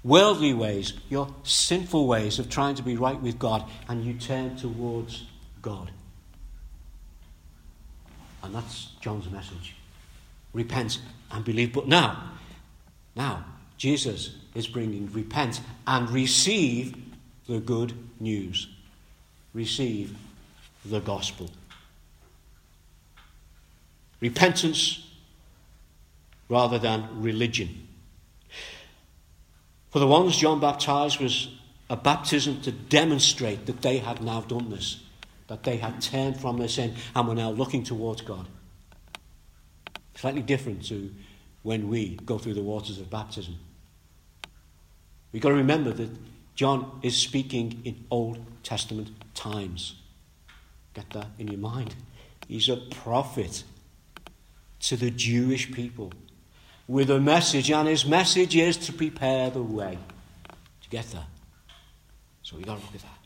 worldly 0.03 0.53
ways, 0.53 0.93
your 1.09 1.33
sinful 1.43 2.07
ways 2.07 2.39
of 2.39 2.49
trying 2.49 2.75
to 2.75 2.83
be 2.83 2.95
right 2.95 3.21
with 3.21 3.37
God, 3.37 3.69
and 3.87 4.03
you 4.03 4.13
turn 4.13 4.55
towards 4.55 5.25
God. 5.61 5.91
And 8.43 8.55
that's 8.55 8.87
John's 9.01 9.29
message. 9.29 9.75
Repent 10.53 10.99
and 11.31 11.45
believe. 11.45 11.73
But 11.73 11.87
now, 11.87 12.31
now, 13.15 13.45
Jesus 13.77 14.35
is 14.55 14.67
bringing 14.67 15.11
repent 15.11 15.61
and 15.85 16.09
receive 16.09 16.95
the 17.47 17.59
good 17.59 17.93
news. 18.19 18.67
Receive 19.53 20.15
the 20.85 20.99
gospel. 20.99 21.49
Repentance 24.19 25.07
rather 26.47 26.77
than 26.77 27.21
religion. 27.21 27.87
For 29.89 29.99
the 29.99 30.07
ones 30.07 30.37
John 30.37 30.59
baptized 30.59 31.19
was 31.19 31.49
a 31.89 31.97
baptism 31.97 32.61
to 32.61 32.71
demonstrate 32.71 33.65
that 33.65 33.81
they 33.81 33.97
had 33.97 34.21
now 34.21 34.41
done 34.41 34.69
this, 34.69 35.01
that 35.47 35.63
they 35.63 35.77
had 35.77 36.01
turned 36.01 36.39
from 36.39 36.57
their 36.57 36.69
sin 36.69 36.95
and 37.15 37.27
were 37.27 37.35
now 37.35 37.49
looking 37.51 37.83
towards 37.83 38.21
God. 38.21 38.47
Slightly 40.15 40.41
different 40.41 40.85
to 40.85 41.11
when 41.63 41.89
we 41.89 42.15
go 42.25 42.37
through 42.37 42.53
the 42.53 42.61
waters 42.61 42.99
of 42.99 43.09
baptism. 43.09 43.57
We've 45.31 45.41
got 45.41 45.49
to 45.49 45.55
remember 45.55 45.91
that 45.91 46.09
John 46.61 46.99
is 47.01 47.17
speaking 47.17 47.81
in 47.85 48.05
Old 48.11 48.37
Testament 48.61 49.09
times. 49.33 49.95
Get 50.93 51.09
that 51.09 51.25
in 51.39 51.47
your 51.47 51.57
mind. 51.57 51.95
He's 52.47 52.69
a 52.69 52.77
prophet 52.77 53.63
to 54.81 54.95
the 54.95 55.09
Jewish 55.09 55.71
people 55.71 56.13
with 56.87 57.09
a 57.09 57.19
message, 57.19 57.71
and 57.71 57.87
his 57.87 58.05
message 58.05 58.55
is 58.55 58.77
to 58.77 58.93
prepare 58.93 59.49
the 59.49 59.63
way 59.63 59.97
to 60.83 60.89
get 60.91 61.09
there. 61.09 61.25
So 62.43 62.57
we've 62.57 62.67
got 62.67 62.77
to 62.77 62.85
look 62.85 62.93
at 62.93 63.01
that. 63.01 63.17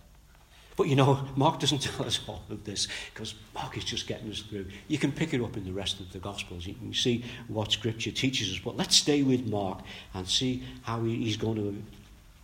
But 0.77 0.87
you 0.87 0.95
know, 0.95 1.27
Mark 1.35 1.59
doesn't 1.59 1.79
tell 1.81 2.05
us 2.05 2.21
all 2.29 2.41
of 2.49 2.63
this 2.63 2.87
because 3.13 3.35
Mark 3.53 3.75
is 3.75 3.83
just 3.83 4.07
getting 4.07 4.31
us 4.31 4.39
through. 4.39 4.67
You 4.87 4.97
can 4.97 5.11
pick 5.11 5.33
it 5.33 5.41
up 5.41 5.57
in 5.57 5.65
the 5.65 5.73
rest 5.73 5.99
of 5.99 6.09
the 6.13 6.19
Gospels. 6.19 6.65
You 6.65 6.75
can 6.75 6.93
see 6.93 7.25
what 7.49 7.73
Scripture 7.73 8.11
teaches 8.11 8.49
us. 8.49 8.59
But 8.59 8.77
let's 8.77 8.95
stay 8.95 9.23
with 9.23 9.45
Mark 9.45 9.81
and 10.13 10.25
see 10.25 10.63
how 10.83 11.03
he's 11.03 11.35
going 11.35 11.57
to 11.57 11.83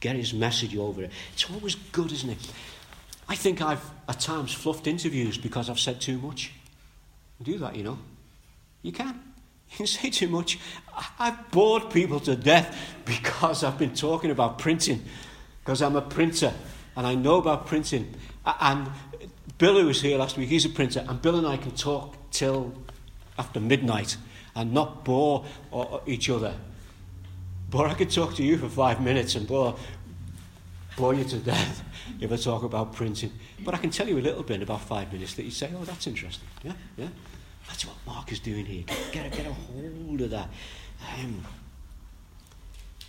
get 0.01 0.17
his 0.17 0.33
message 0.33 0.75
over 0.75 1.03
it. 1.03 1.11
It's 1.33 1.49
always 1.49 1.75
good, 1.75 2.11
isn't 2.11 2.29
it? 2.29 2.51
I 3.29 3.35
think 3.35 3.61
I've 3.61 3.83
at 4.09 4.19
times 4.19 4.53
fluffed 4.53 4.87
interviews 4.87 5.37
because 5.37 5.69
I've 5.69 5.79
said 5.79 6.01
too 6.01 6.17
much. 6.17 6.51
do 7.41 7.57
that, 7.59 7.77
you 7.77 7.83
know. 7.83 7.97
You 8.81 8.91
can. 8.91 9.19
You 9.69 9.77
can 9.77 9.87
say 9.99 10.09
too 10.09 10.27
much. 10.27 10.59
I've 11.17 11.49
bored 11.51 11.89
people 11.91 12.19
to 12.21 12.35
death 12.35 12.77
because 13.05 13.63
I've 13.63 13.77
been 13.77 13.93
talking 13.93 14.31
about 14.31 14.59
printing, 14.59 15.01
because 15.63 15.81
I'm 15.81 15.95
a 15.95 16.01
printer 16.01 16.53
and 16.97 17.07
I 17.07 17.15
know 17.15 17.35
about 17.37 17.67
printing. 17.67 18.13
And 18.45 18.89
Bill, 19.57 19.79
who 19.79 19.87
was 19.87 20.01
here 20.01 20.17
last 20.17 20.37
week, 20.37 20.49
he's 20.49 20.65
a 20.65 20.69
printer, 20.69 21.05
and 21.07 21.21
Bill 21.21 21.37
and 21.37 21.47
I 21.47 21.55
can 21.55 21.71
talk 21.71 22.15
till 22.31 22.73
after 23.37 23.59
midnight 23.59 24.17
and 24.55 24.73
not 24.73 25.05
bore 25.05 25.45
uh, 25.71 25.99
each 26.05 26.29
other. 26.29 26.55
But 27.71 27.89
I 27.89 27.93
could 27.93 28.11
talk 28.11 28.35
to 28.35 28.43
you 28.43 28.57
for 28.57 28.67
five 28.67 29.01
minutes 29.01 29.35
and 29.35 29.47
bore, 29.47 29.75
bore 30.97 31.13
you 31.13 31.23
to 31.23 31.37
death 31.37 31.83
if 32.19 32.31
I 32.31 32.35
talk 32.35 32.63
about 32.63 32.93
printing. 32.93 33.31
But 33.63 33.73
I 33.73 33.77
can 33.77 33.89
tell 33.89 34.07
you 34.07 34.19
a 34.19 34.21
little 34.21 34.43
bit 34.43 34.61
about 34.61 34.81
five 34.81 35.11
minutes 35.11 35.35
that 35.35 35.43
you 35.43 35.51
say, 35.51 35.71
oh, 35.75 35.85
that's 35.85 36.05
interesting. 36.05 36.47
Yeah, 36.63 36.73
yeah. 36.97 37.07
That's 37.67 37.85
what 37.85 37.95
Mark 38.05 38.31
is 38.33 38.39
doing 38.39 38.65
here. 38.65 38.83
Get 39.13 39.25
a, 39.25 39.29
get 39.29 39.47
a 39.47 39.53
hold 39.53 40.19
of 40.19 40.31
that. 40.31 40.49
Um, 41.17 41.45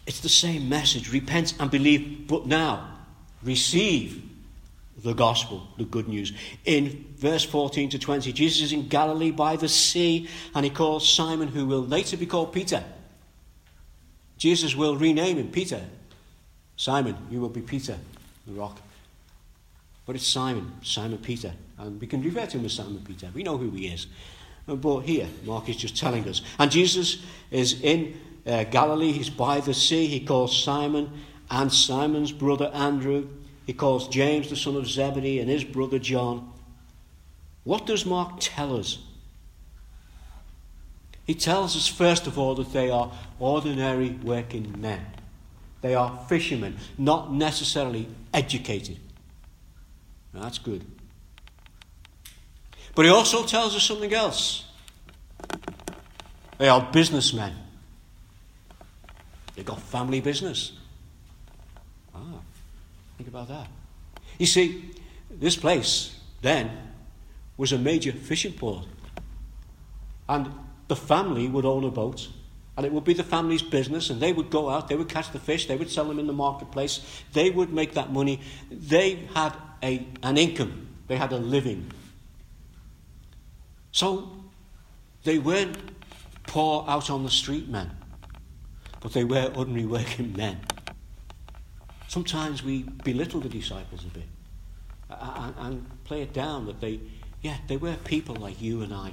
it's 0.07 0.21
the 0.21 0.29
same 0.29 0.69
message 0.69 1.13
repent 1.13 1.55
and 1.59 1.69
believe, 1.69 2.29
but 2.29 2.47
now 2.47 2.89
receive 3.43 4.23
the 5.03 5.13
gospel, 5.13 5.67
the 5.77 5.85
good 5.85 6.07
news. 6.07 6.33
In 6.65 7.05
verse 7.17 7.45
14 7.45 7.91
to 7.91 7.99
20, 7.99 8.33
Jesus 8.33 8.63
is 8.63 8.73
in 8.73 8.87
Galilee 8.87 9.33
by 9.33 9.57
the 9.57 9.69
sea, 9.69 10.29
and 10.55 10.65
he 10.65 10.71
calls 10.71 11.09
Simon, 11.09 11.49
who 11.49 11.67
will 11.67 11.85
later 11.85 12.17
be 12.17 12.27
called 12.27 12.53
Peter. 12.53 12.85
Jesus 14.43 14.75
will 14.75 14.97
rename 14.97 15.39
him 15.39 15.53
Peter. 15.53 15.81
Simon, 16.77 17.17
you 17.31 17.41
will 17.41 17.49
be 17.49 17.61
Peter, 17.61 17.97
the 18.45 18.53
rock. 18.53 18.77
But 20.05 20.17
it's 20.17 20.27
Simon, 20.27 20.73
Simon 20.83 21.19
Peter. 21.19 21.53
And 21.79 22.01
we 22.01 22.09
can 22.09 22.21
refer 22.25 22.47
to 22.47 22.59
him 22.59 22.65
as 22.65 22.73
Simon 22.73 23.01
Peter. 23.07 23.29
We 23.33 23.45
know 23.45 23.57
who 23.57 23.71
he 23.71 23.87
is. 23.87 24.09
But 24.67 25.03
here, 25.03 25.29
Mark 25.45 25.69
is 25.69 25.77
just 25.77 25.97
telling 25.97 26.29
us. 26.29 26.43
And 26.59 26.73
Jesus 26.73 27.23
is 27.53 27.81
in 27.83 28.19
uh, 28.45 28.65
Galilee. 28.65 29.13
He's 29.13 29.31
by 29.31 29.61
the 29.61 29.75
sea. 29.75 30.09
He 30.09 30.19
calls 30.19 30.65
Simon 30.65 31.13
and 31.49 31.73
Simon's 31.73 32.33
brother 32.33 32.69
Andrew. 32.75 33.29
He 33.65 33.73
calls 33.73 34.09
James, 34.09 34.51
the 34.51 34.57
son 34.57 34.75
of 34.75 34.89
Zebedee, 34.89 35.39
and 35.39 35.49
his 35.49 35.63
brother 35.63 36.01
John. 36.01 36.53
What 37.63 37.87
does 37.87 38.05
Mark 38.05 38.39
tell 38.41 38.77
us? 38.77 38.99
He 41.27 41.35
tells 41.35 41.77
us, 41.77 41.87
first 41.87 42.27
of 42.27 42.39
all, 42.39 42.55
that 42.57 42.73
they 42.73 42.91
are 42.91 43.13
ordinary 43.39 44.11
working 44.11 44.81
men. 44.81 45.07
They 45.81 45.95
are 45.95 46.25
fishermen, 46.29 46.77
not 46.99 47.33
necessarily 47.33 48.09
educated. 48.33 48.99
Now, 50.33 50.43
that's 50.43 50.59
good. 50.59 50.85
But 52.95 53.05
he 53.05 53.11
also 53.11 53.45
tells 53.45 53.75
us 53.75 53.83
something 53.83 54.13
else. 54.13 54.65
They 56.59 56.69
are 56.69 56.89
businessmen. 56.93 57.55
They've 59.55 59.65
got 59.65 59.81
family 59.81 60.21
business. 60.21 60.73
Ah, 62.15 62.41
think 63.17 63.29
about 63.29 63.49
that. 63.49 63.69
You 64.39 64.47
see, 64.47 64.91
this 65.31 65.57
place 65.57 66.19
then 66.41 66.71
was 67.57 67.73
a 67.73 67.79
major 67.79 68.13
fishing 68.13 68.53
port. 68.53 68.87
And 70.29 70.53
the 70.93 70.97
family 70.97 71.49
would 71.49 71.65
own 71.65 71.85
a 71.85 71.91
boat, 71.91 72.29
and 72.77 72.85
it 72.85 72.93
would 72.93 73.05
be 73.05 73.15
the 73.15 73.25
family's 73.25 73.63
business, 73.63 74.11
and 74.11 74.21
they 74.21 74.31
would 74.31 74.51
go 74.51 74.69
out, 74.69 74.89
they 74.89 74.95
would 74.95 75.09
catch 75.09 75.33
the 75.33 75.39
fish, 75.39 75.67
they 75.67 75.75
would 75.75 75.91
sell 75.91 76.05
them 76.05 76.19
in 76.19 76.27
the 76.27 76.35
marketplace, 76.35 77.01
they 77.33 77.49
would 77.49 77.73
make 77.73 77.95
that 77.95 78.13
money. 78.13 78.43
They 78.71 79.27
had 79.35 79.55
a, 79.83 80.07
an 80.23 80.37
income, 80.37 80.89
they 81.09 81.17
had 81.17 81.33
a 81.33 81.39
living. 81.39 81.91
So 83.91 84.31
they 85.25 85.39
weren't 85.39 85.79
poor 86.47 86.85
out 86.87 87.09
on 87.09 87.25
the 87.25 87.31
street 87.31 87.71
men, 87.71 87.91
but 89.01 89.15
they 89.15 89.25
were 89.25 89.51
ordinary 89.57 89.87
working 89.87 90.37
men. 90.37 90.61
Sometimes 92.07 92.63
we 92.63 92.83
belittle 93.03 93.41
the 93.41 93.49
disciples 93.49 94.05
a 94.05 94.09
bit 94.09 94.29
and, 95.09 95.55
and 95.57 96.05
play 96.05 96.21
it 96.21 96.35
down 96.35 96.67
that 96.67 96.83
they, 96.83 97.01
yeah, 97.41 97.57
they 97.67 97.79
were 97.79 97.97
people 98.05 98.35
like 98.35 98.61
you 98.61 98.83
and 98.83 98.93
I. 98.93 99.13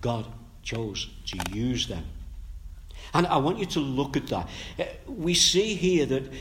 God 0.00 0.26
chose 0.62 1.08
to 1.26 1.38
use 1.52 1.86
them. 1.86 2.04
And 3.12 3.26
I 3.26 3.38
want 3.38 3.58
you 3.58 3.66
to 3.66 3.80
look 3.80 4.16
at 4.16 4.26
that. 4.28 4.48
Uh, 4.78 4.84
we 5.06 5.34
see 5.34 5.74
here 5.74 6.06
that 6.06 6.32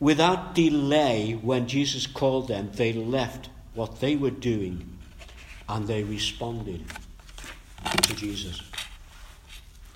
without 0.00 0.54
delay, 0.54 1.32
when 1.32 1.66
Jesus 1.68 2.06
called 2.06 2.48
them, 2.48 2.70
they 2.74 2.92
left 2.92 3.50
what 3.74 4.00
they 4.00 4.16
were 4.16 4.30
doing 4.30 4.98
and 5.68 5.86
they 5.86 6.02
responded 6.02 6.84
to 8.02 8.14
Jesus. 8.14 8.62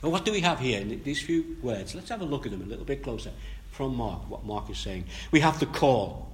Well, 0.03 0.13
what 0.13 0.25
do 0.25 0.33
we 0.33 0.41
have 0.41 0.59
here 0.59 0.81
in 0.81 1.03
these 1.03 1.23
few 1.23 1.57
words? 1.63 1.95
Let's 1.95 2.09
have 2.11 2.21
a 2.21 2.25
look 2.25 2.45
at 2.45 2.53
them 2.53 2.63
a 2.63 2.67
little 2.67 2.85
bit 2.85 3.03
closer 3.03 3.31
from 3.71 3.97
Mark, 3.97 4.29
what 4.29 4.45
Mark 4.45 4.69
is 4.69 4.79
saying. 4.79 5.05
We 5.31 5.41
have 5.41 5.61
the 5.61 5.67
call. 5.67 6.29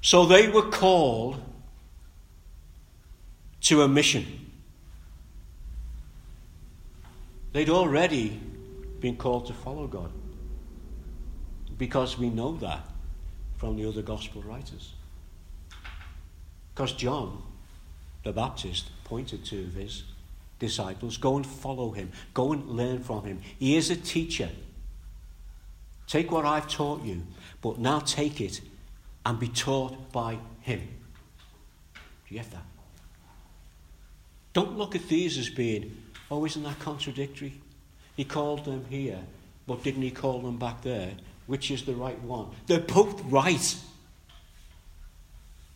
So 0.00 0.26
they 0.26 0.48
were 0.48 0.70
called 0.70 1.42
to 3.62 3.82
a 3.82 3.88
mission. 3.88 4.47
They'd 7.58 7.70
already 7.70 8.40
been 9.00 9.16
called 9.16 9.46
to 9.46 9.52
follow 9.52 9.88
God. 9.88 10.12
Because 11.76 12.16
we 12.16 12.30
know 12.30 12.56
that 12.58 12.88
from 13.56 13.76
the 13.76 13.88
other 13.88 14.00
gospel 14.00 14.42
writers. 14.42 14.94
Because 16.72 16.92
John 16.92 17.42
the 18.22 18.32
Baptist 18.32 18.90
pointed 19.02 19.44
to 19.46 19.56
his 19.70 20.04
disciples. 20.60 21.16
Go 21.16 21.34
and 21.34 21.44
follow 21.44 21.90
him. 21.90 22.12
Go 22.32 22.52
and 22.52 22.64
learn 22.68 23.02
from 23.02 23.24
him. 23.24 23.40
He 23.58 23.76
is 23.76 23.90
a 23.90 23.96
teacher. 23.96 24.50
Take 26.06 26.30
what 26.30 26.46
I've 26.46 26.68
taught 26.68 27.02
you, 27.02 27.26
but 27.60 27.80
now 27.80 27.98
take 27.98 28.40
it 28.40 28.60
and 29.26 29.36
be 29.36 29.48
taught 29.48 30.12
by 30.12 30.38
him. 30.60 30.78
Do 30.78 32.00
you 32.28 32.40
get 32.40 32.52
that? 32.52 32.62
Don't 34.52 34.78
look 34.78 34.94
at 34.94 35.08
these 35.08 35.36
as 35.38 35.48
being, 35.48 36.04
oh, 36.30 36.44
isn't 36.44 36.62
that 36.62 36.78
contradictory? 36.78 37.54
He 38.16 38.24
called 38.24 38.64
them 38.64 38.84
here, 38.90 39.20
but 39.66 39.82
didn't 39.82 40.02
he 40.02 40.10
call 40.10 40.40
them 40.40 40.58
back 40.58 40.82
there? 40.82 41.12
Which 41.46 41.70
is 41.70 41.84
the 41.84 41.94
right 41.94 42.20
one? 42.22 42.48
They're 42.66 42.80
both 42.80 43.22
right. 43.24 43.76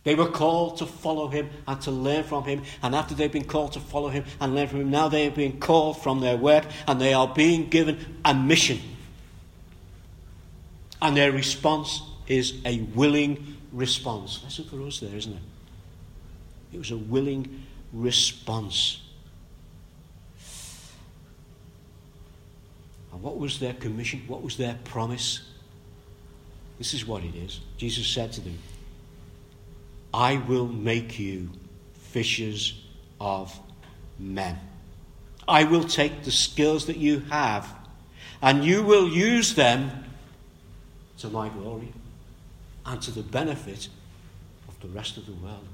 They 0.04 0.14
were 0.14 0.28
called 0.28 0.78
to 0.78 0.86
follow 0.86 1.28
him 1.28 1.50
and 1.66 1.80
to 1.82 1.90
learn 1.90 2.24
from 2.24 2.44
him. 2.44 2.62
And 2.82 2.94
after 2.94 3.14
they've 3.14 3.30
been 3.30 3.44
called 3.44 3.72
to 3.72 3.80
follow 3.80 4.08
him 4.08 4.24
and 4.40 4.54
learn 4.54 4.66
from 4.66 4.80
him, 4.80 4.90
now 4.90 5.08
they 5.08 5.28
are 5.28 5.30
being 5.30 5.60
called 5.60 6.02
from 6.02 6.20
their 6.20 6.36
work 6.36 6.64
and 6.88 7.00
they 7.00 7.14
are 7.14 7.32
being 7.32 7.68
given 7.68 8.18
a 8.24 8.34
mission. 8.34 8.80
And 11.00 11.16
their 11.16 11.32
response 11.32 12.02
is 12.26 12.54
a 12.64 12.80
willing 12.94 13.56
response. 13.72 14.42
Lesson 14.42 14.64
for 14.64 14.82
us 14.82 15.00
there, 15.00 15.14
isn't 15.14 15.32
it? 15.32 15.42
It 16.72 16.78
was 16.78 16.90
a 16.90 16.96
willing 16.96 17.64
response. 17.92 19.01
And 23.12 23.22
what 23.22 23.38
was 23.38 23.58
their 23.58 23.74
commission? 23.74 24.22
What 24.26 24.42
was 24.42 24.56
their 24.56 24.78
promise? 24.84 25.42
This 26.78 26.94
is 26.94 27.06
what 27.06 27.22
it 27.22 27.34
is. 27.34 27.60
Jesus 27.76 28.06
said 28.06 28.32
to 28.32 28.40
them, 28.40 28.58
I 30.12 30.36
will 30.36 30.66
make 30.66 31.18
you 31.18 31.50
fishers 31.94 32.82
of 33.20 33.58
men. 34.18 34.58
I 35.46 35.64
will 35.64 35.84
take 35.84 36.24
the 36.24 36.30
skills 36.30 36.86
that 36.86 36.96
you 36.96 37.20
have 37.30 37.74
and 38.40 38.64
you 38.64 38.82
will 38.82 39.08
use 39.08 39.54
them 39.54 40.04
to 41.18 41.28
my 41.28 41.48
glory 41.48 41.92
and 42.84 43.00
to 43.02 43.10
the 43.10 43.22
benefit 43.22 43.88
of 44.68 44.80
the 44.80 44.88
rest 44.88 45.16
of 45.16 45.26
the 45.26 45.32
world. 45.32 45.66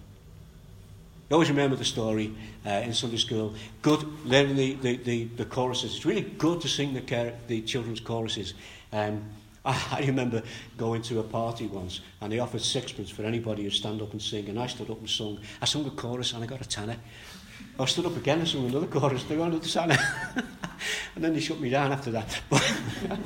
I 1.30 1.34
always 1.34 1.50
remember 1.50 1.76
the 1.76 1.84
story 1.84 2.34
uh, 2.64 2.70
in 2.70 2.94
Sunday 2.94 3.18
school. 3.18 3.52
Good 3.82 4.02
learning 4.24 4.56
the, 4.56 4.74
the, 4.76 4.96
the, 4.96 5.24
the, 5.24 5.44
choruses. 5.44 5.94
It's 5.94 6.06
really 6.06 6.22
good 6.22 6.62
to 6.62 6.68
sing 6.68 6.94
the, 6.94 7.34
the 7.48 7.60
children's 7.62 8.00
choruses. 8.00 8.54
Um, 8.94 9.26
I, 9.64 10.04
remember 10.06 10.42
going 10.78 11.02
to 11.02 11.20
a 11.20 11.22
party 11.22 11.66
once 11.66 12.00
and 12.22 12.32
they 12.32 12.38
offered 12.38 12.62
sixpence 12.62 13.10
for 13.10 13.24
anybody 13.24 13.64
who'd 13.64 13.74
stand 13.74 14.00
up 14.00 14.12
and 14.12 14.22
sing. 14.22 14.48
And 14.48 14.58
I 14.58 14.68
stood 14.68 14.88
up 14.88 15.00
and 15.00 15.10
sung. 15.10 15.38
I 15.60 15.66
sung 15.66 15.84
a 15.84 15.90
chorus 15.90 16.32
and 16.32 16.42
I 16.42 16.46
got 16.46 16.62
a 16.62 16.68
tenner. 16.68 16.96
I 17.78 17.84
stood 17.84 18.06
up 18.06 18.16
again 18.16 18.38
and 18.38 18.48
sung 18.48 18.66
another 18.66 18.86
chorus. 18.86 19.24
They 19.24 19.36
got 19.36 19.48
another 19.48 19.68
tenner. 19.68 19.98
and 21.14 21.22
then 21.22 21.34
they 21.34 21.40
shut 21.40 21.60
me 21.60 21.68
down 21.68 21.92
after 21.92 22.10
that. 22.12 22.40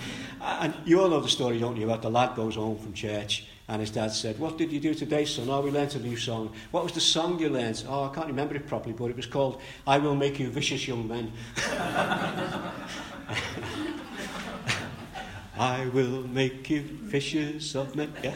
And 0.44 0.74
you 0.84 1.00
all 1.00 1.08
know 1.08 1.20
the 1.20 1.28
story, 1.28 1.60
don't 1.60 1.76
you, 1.76 1.84
about 1.84 2.02
the 2.02 2.10
lad 2.10 2.34
goes 2.34 2.56
home 2.56 2.76
from 2.76 2.92
church 2.94 3.46
and 3.68 3.80
his 3.80 3.90
dad 3.90 4.08
said, 4.08 4.38
What 4.38 4.58
did 4.58 4.72
you 4.72 4.80
do 4.80 4.94
today, 4.94 5.24
son? 5.24 5.48
Oh, 5.48 5.60
we 5.60 5.70
learnt 5.70 5.94
a 5.94 5.98
new 5.98 6.16
song. 6.16 6.52
What 6.70 6.84
was 6.84 6.92
the 6.92 7.00
song 7.00 7.38
you 7.38 7.48
learnt? 7.48 7.84
Oh, 7.88 8.04
I 8.04 8.14
can't 8.14 8.26
remember 8.26 8.54
it 8.54 8.66
properly, 8.66 8.92
but 8.92 9.06
it 9.06 9.16
was 9.16 9.26
called 9.26 9.60
I 9.86 9.98
Will 9.98 10.14
Make 10.14 10.38
You 10.38 10.50
Vicious 10.50 10.86
Young 10.86 11.08
Men. 11.08 11.32
I 15.58 15.86
will 15.86 16.26
make 16.26 16.68
you 16.70 16.82
fishers 17.08 17.76
of 17.76 17.94
men. 17.94 18.12
Yeah. 18.22 18.34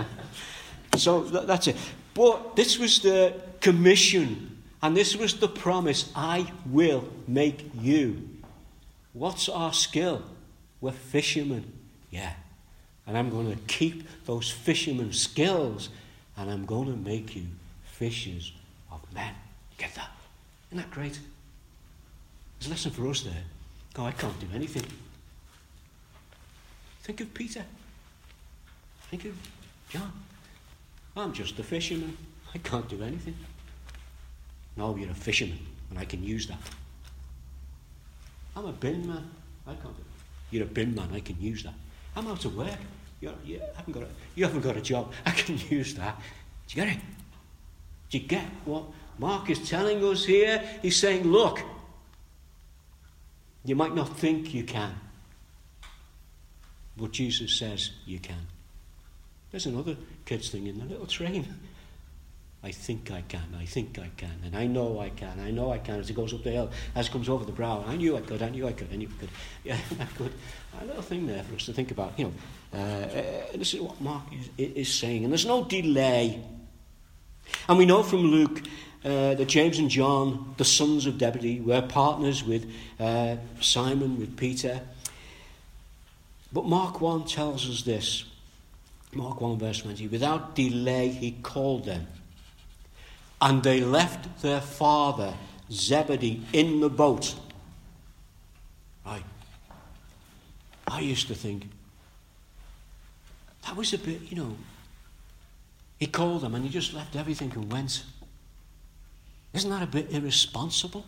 so 0.96 1.22
that's 1.22 1.66
it. 1.66 1.76
But 2.14 2.56
this 2.56 2.78
was 2.78 3.00
the 3.00 3.34
commission, 3.60 4.62
and 4.82 4.96
this 4.96 5.16
was 5.16 5.34
the 5.34 5.48
promise 5.48 6.10
I 6.14 6.50
will 6.66 7.08
make 7.26 7.70
you. 7.74 8.28
What's 9.12 9.48
our 9.48 9.72
skill? 9.72 10.22
We're 10.80 10.92
fishermen. 10.92 11.72
Yeah. 12.10 12.32
And 13.06 13.16
I'm 13.18 13.30
going 13.30 13.50
to 13.50 13.58
keep 13.62 14.06
those 14.24 14.50
fishermen 14.50 15.12
skills, 15.12 15.88
and 16.36 16.50
I'm 16.50 16.64
going 16.64 16.86
to 16.86 16.96
make 16.96 17.34
you 17.34 17.46
fishers 17.84 18.52
of 18.92 19.00
men. 19.12 19.34
Get 19.78 19.94
that? 19.94 20.10
Isn't 20.70 20.78
that 20.78 20.90
great? 20.90 21.18
There's 22.58 22.68
a 22.68 22.70
lesson 22.70 22.90
for 22.92 23.08
us 23.08 23.22
there. 23.22 23.42
Oh, 23.96 24.04
I 24.04 24.12
can't 24.12 24.38
do 24.38 24.46
anything. 24.54 24.84
Think 27.02 27.20
of 27.20 27.34
Peter. 27.34 27.64
Think 29.10 29.24
of 29.24 29.34
John. 29.88 30.12
I'm 31.16 31.32
just 31.32 31.58
a 31.58 31.64
fisherman. 31.64 32.16
I 32.54 32.58
can't 32.58 32.88
do 32.88 33.02
anything. 33.02 33.34
No, 34.76 34.94
you're 34.96 35.10
a 35.10 35.14
fisherman, 35.14 35.58
and 35.90 35.98
I 35.98 36.04
can 36.04 36.22
use 36.22 36.46
that. 36.46 36.58
I'm 38.56 38.66
a 38.66 38.72
bin 38.72 39.08
man. 39.08 39.28
I 39.66 39.72
can't 39.72 39.96
do 39.96 40.02
it. 40.02 40.52
You're 40.52 40.64
a 40.64 40.66
bin 40.66 40.94
man. 40.94 41.08
I 41.12 41.20
can 41.20 41.40
use 41.40 41.64
that. 41.64 41.74
I'm 42.16 42.26
out 42.26 42.44
of 42.44 42.56
work. 42.56 42.78
You're, 43.20 43.34
you, 43.44 43.60
haven't 43.76 43.92
got 43.92 44.02
a, 44.02 44.08
you 44.34 44.44
haven't 44.44 44.62
got 44.62 44.76
a 44.76 44.80
job. 44.80 45.12
I 45.26 45.30
can 45.30 45.58
use 45.68 45.94
that. 45.94 46.20
Do 46.68 46.80
you 46.80 46.84
get 46.84 46.96
it? 46.96 47.02
Do 48.10 48.18
you 48.18 48.26
get 48.26 48.44
what 48.64 48.84
Mark 49.18 49.50
is 49.50 49.68
telling 49.68 50.04
us 50.04 50.24
here? 50.24 50.62
He's 50.82 50.96
saying, 50.96 51.24
look, 51.24 51.60
you 53.64 53.76
might 53.76 53.94
not 53.94 54.18
think 54.18 54.54
you 54.54 54.64
can. 54.64 54.94
But 56.96 57.12
Jesus 57.12 57.58
says 57.58 57.90
you 58.06 58.18
can. 58.18 58.46
There's 59.50 59.66
another 59.66 59.96
kids 60.24 60.50
thing 60.50 60.66
in 60.66 60.78
the 60.78 60.84
little 60.84 61.06
train. 61.06 61.54
I 62.62 62.72
think 62.72 63.10
I 63.10 63.22
can, 63.22 63.56
I 63.58 63.64
think 63.64 63.98
I 63.98 64.10
can, 64.18 64.42
and 64.44 64.54
I 64.54 64.66
know 64.66 65.00
I 65.00 65.08
can, 65.08 65.40
I 65.40 65.50
know 65.50 65.72
I 65.72 65.78
can 65.78 65.98
as 65.98 66.10
it 66.10 66.12
goes 66.12 66.34
up 66.34 66.42
the 66.44 66.50
hill, 66.50 66.70
as 66.94 67.08
it 67.08 67.10
comes 67.10 67.30
over 67.30 67.46
the 67.46 67.52
brow. 67.52 67.82
I 67.86 67.96
knew 67.96 68.18
I 68.18 68.20
could, 68.20 68.42
I 68.42 68.50
knew 68.50 68.66
I 68.66 68.72
could, 68.72 68.88
I 68.92 68.96
knew 68.96 69.08
I 69.08 69.18
could. 69.18 69.30
Yeah, 69.64 69.78
I 69.98 70.04
could. 70.04 70.32
A 70.80 70.84
little 70.84 71.02
thing 71.02 71.26
there 71.26 71.42
for 71.42 71.54
us 71.54 71.66
to 71.66 71.72
think 71.72 71.90
about. 71.90 72.18
You 72.18 72.26
know, 72.26 72.32
uh, 72.74 72.76
uh, 72.76 73.56
this 73.56 73.72
is 73.72 73.80
what 73.80 73.98
Mark 74.00 74.24
is, 74.58 74.76
is, 74.76 74.92
saying, 74.92 75.24
and 75.24 75.32
there's 75.32 75.46
no 75.46 75.64
delay. 75.64 76.42
And 77.66 77.78
we 77.78 77.86
know 77.86 78.02
from 78.02 78.20
Luke 78.20 78.60
uh, 79.04 79.34
that 79.34 79.48
James 79.48 79.78
and 79.78 79.88
John, 79.88 80.54
the 80.58 80.64
sons 80.64 81.06
of 81.06 81.18
Zebedee, 81.18 81.60
were 81.60 81.80
partners 81.80 82.44
with 82.44 82.70
uh, 82.98 83.36
Simon, 83.60 84.18
with 84.18 84.36
Peter. 84.36 84.82
But 86.52 86.66
Mark 86.66 87.00
1 87.00 87.24
tells 87.24 87.68
us 87.70 87.82
this. 87.82 88.24
Mark 89.12 89.40
1, 89.40 89.58
verse 89.58 89.80
20. 89.80 90.08
Without 90.08 90.54
delay, 90.54 91.08
he 91.08 91.32
called 91.32 91.86
them. 91.86 92.06
And 93.40 93.62
they 93.62 93.80
left 93.80 94.42
their 94.42 94.60
father, 94.60 95.34
Zebedee, 95.70 96.42
in 96.52 96.80
the 96.80 96.90
boat. 96.90 97.34
I, 99.06 99.22
I 100.86 101.00
used 101.00 101.28
to 101.28 101.34
think, 101.34 101.64
that 103.66 103.76
was 103.76 103.92
a 103.92 103.98
bit, 103.98 104.22
you 104.30 104.36
know. 104.36 104.56
He 105.98 106.06
called 106.06 106.42
them 106.42 106.54
and 106.54 106.64
he 106.64 106.70
just 106.70 106.94
left 106.94 107.14
everything 107.14 107.52
and 107.54 107.70
went. 107.70 108.04
Isn't 109.52 109.70
that 109.70 109.82
a 109.82 109.86
bit 109.86 110.12
irresponsible? 110.12 111.04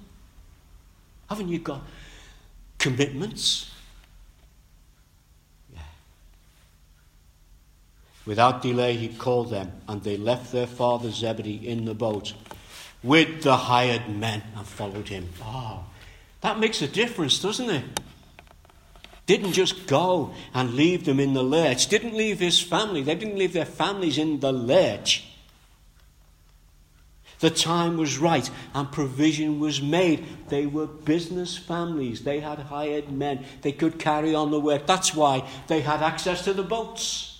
Haven't 1.28 1.48
you 1.48 1.58
got 1.58 1.82
commitments? 2.78 3.70
Without 8.24 8.62
delay, 8.62 8.96
he 8.96 9.08
called 9.08 9.50
them, 9.50 9.72
and 9.88 10.02
they 10.02 10.16
left 10.16 10.52
their 10.52 10.66
father 10.66 11.10
Zebedee 11.10 11.66
in 11.66 11.84
the 11.84 11.94
boat 11.94 12.34
with 13.02 13.42
the 13.42 13.56
hired 13.56 14.08
men 14.08 14.42
and 14.56 14.66
followed 14.66 15.08
him. 15.08 15.28
Oh, 15.42 15.84
that 16.40 16.58
makes 16.58 16.82
a 16.82 16.88
difference, 16.88 17.40
doesn't 17.40 17.70
it? 17.70 17.84
Didn't 19.26 19.52
just 19.52 19.86
go 19.86 20.34
and 20.54 20.74
leave 20.74 21.04
them 21.04 21.20
in 21.20 21.32
the 21.32 21.42
lurch. 21.42 21.88
Didn't 21.88 22.14
leave 22.14 22.38
his 22.38 22.60
family. 22.60 23.02
They 23.02 23.14
didn't 23.14 23.38
leave 23.38 23.52
their 23.52 23.64
families 23.64 24.18
in 24.18 24.40
the 24.40 24.52
lurch. 24.52 25.24
The 27.38 27.50
time 27.50 27.96
was 27.96 28.18
right 28.18 28.48
and 28.72 28.90
provision 28.90 29.58
was 29.58 29.82
made. 29.82 30.24
They 30.48 30.66
were 30.66 30.86
business 30.86 31.56
families. 31.56 32.22
They 32.22 32.38
had 32.38 32.58
hired 32.60 33.10
men. 33.10 33.44
They 33.62 33.72
could 33.72 33.98
carry 33.98 34.32
on 34.32 34.52
the 34.52 34.60
work. 34.60 34.86
That's 34.86 35.14
why 35.14 35.48
they 35.66 35.80
had 35.80 36.02
access 36.02 36.44
to 36.44 36.52
the 36.52 36.62
boats. 36.62 37.31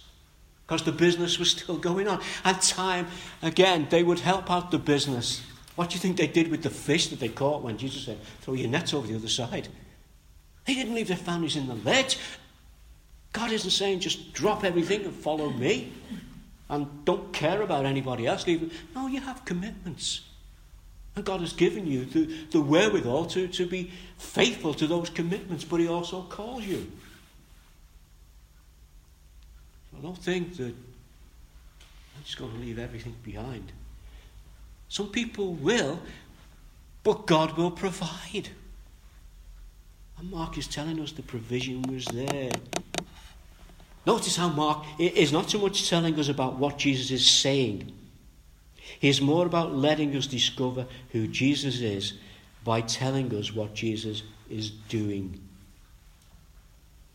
Because 0.67 0.85
the 0.85 0.93
business 0.93 1.39
was 1.39 1.51
still 1.51 1.77
going 1.77 2.09
on. 2.09 2.21
And 2.45 2.61
time, 2.63 3.09
again, 3.43 3.89
they 3.91 4.03
would 4.03 4.21
help 4.21 4.51
out 4.51 4.71
the 4.71 4.79
business. 4.79 5.43
What 5.75 5.91
do 5.91 5.95
you 5.95 6.01
think 6.01 6.17
they 6.17 6.27
did 6.27 6.49
with 6.49 6.63
the 6.63 6.71
fish 6.71 7.09
that 7.09 7.21
they 7.21 7.29
caught 7.29 7.63
when 7.63 7.79
Jesus 7.79 8.05
said, 8.05 8.19
throw 8.41 8.55
your 8.55 8.69
nets 8.69 8.95
over 8.95 9.07
the 9.07 9.17
other 9.17 9.29
side? 9.29 9.69
They 10.67 10.75
didn't 10.75 10.95
leave 10.95 11.09
their 11.09 11.17
families 11.17 11.57
in 11.57 11.67
the 11.67 11.75
lurch. 11.75 12.19
God 13.33 13.51
isn't 13.51 13.71
saying 13.71 14.01
just 14.01 14.33
drop 14.33 14.65
everything 14.65 15.05
and 15.05 15.15
follow 15.15 15.51
me 15.51 15.93
and 16.69 17.05
don't 17.05 17.33
care 17.33 17.63
about 17.63 17.87
anybody 17.87 18.27
else. 18.27 18.47
No, 18.95 19.07
you 19.07 19.21
have 19.21 19.45
commitments. 19.45 20.23
And 21.17 21.25
God 21.25 21.41
has 21.41 21.53
given 21.53 21.87
you 21.87 22.05
the, 22.05 22.25
the 22.51 22.61
wherewithal 22.61 23.27
to, 23.27 23.49
to 23.49 23.67
be 23.67 23.91
faithful 24.17 24.73
to 24.75 24.87
those 24.87 25.11
commitments, 25.11 25.65
but 25.65 25.81
He 25.81 25.89
also 25.89 26.23
calls 26.23 26.65
you. 26.65 26.91
So 30.03 30.09
don't 30.09 30.19
think 30.19 30.57
that 30.57 30.75
I'm 30.75 32.25
just 32.25 32.37
going 32.37 32.53
to 32.53 32.59
leave 32.59 32.79
everything 32.79 33.15
behind. 33.23 33.71
Some 34.89 35.09
people 35.09 35.55
will, 35.55 36.01
but 37.05 37.27
God 37.27 37.57
will 37.57 37.71
provide. 37.71 38.49
And 40.19 40.31
Mark 40.31 40.59
is 40.59 40.67
telling 40.67 41.01
us 41.01 41.13
the 41.13 41.23
provision 41.23 41.83
was 41.83 42.05
there. 42.07 42.51
Notice 44.05 44.37
how 44.37 44.49
Mark 44.49 44.85
is 44.99 45.31
not 45.31 45.49
so 45.49 45.59
much 45.59 45.89
telling 45.89 46.19
us 46.19 46.29
about 46.29 46.59
what 46.59 46.79
Jesus 46.79 47.13
is 47.13 47.31
saying. 47.31 47.93
He's 48.99 49.21
more 49.21 49.47
about 49.47 49.73
letting 49.73 50.17
us 50.17 50.27
discover 50.27 50.87
who 51.11 51.29
Jesus 51.29 51.81
is 51.81 52.15
by 52.65 52.81
telling 52.81 53.33
us 53.37 53.55
what 53.55 53.75
Jesus 53.75 54.25
is 54.51 54.71
doing. 54.71 55.41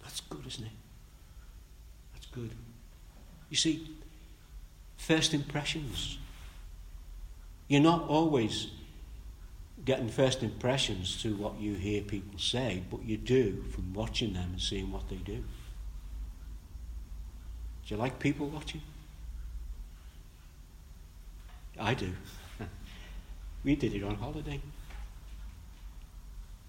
That's 0.02 0.22
good, 0.22 0.48
isn't 0.48 0.66
it? 0.66 0.72
That's 2.14 2.28
good. 2.28 2.52
You 3.50 3.58
see, 3.58 3.98
first 4.98 5.34
impressions. 5.34 6.18
You're 7.68 7.82
not 7.82 8.08
always 8.08 8.68
getting 9.86 10.10
first 10.10 10.44
impressions 10.44 11.22
to 11.22 11.36
what 11.36 11.60
you 11.60 11.74
hear 11.76 12.02
people 12.02 12.40
say, 12.40 12.84
but 12.90 13.04
you 13.04 13.18
do 13.18 13.64
from 13.72 13.94
watching 13.94 14.34
them 14.34 14.50
and 14.52 14.62
seeing 14.62 14.92
what 14.92 15.08
they 15.10 15.16
do. 15.16 15.44
Do 17.86 17.96
you 17.96 17.98
like 17.98 18.20
people 18.20 18.48
watching? 18.48 18.82
I 21.80 21.94
do. 21.94 22.12
we 23.64 23.76
did 23.76 23.94
it 23.94 24.04
on 24.04 24.16
holiday. 24.16 24.60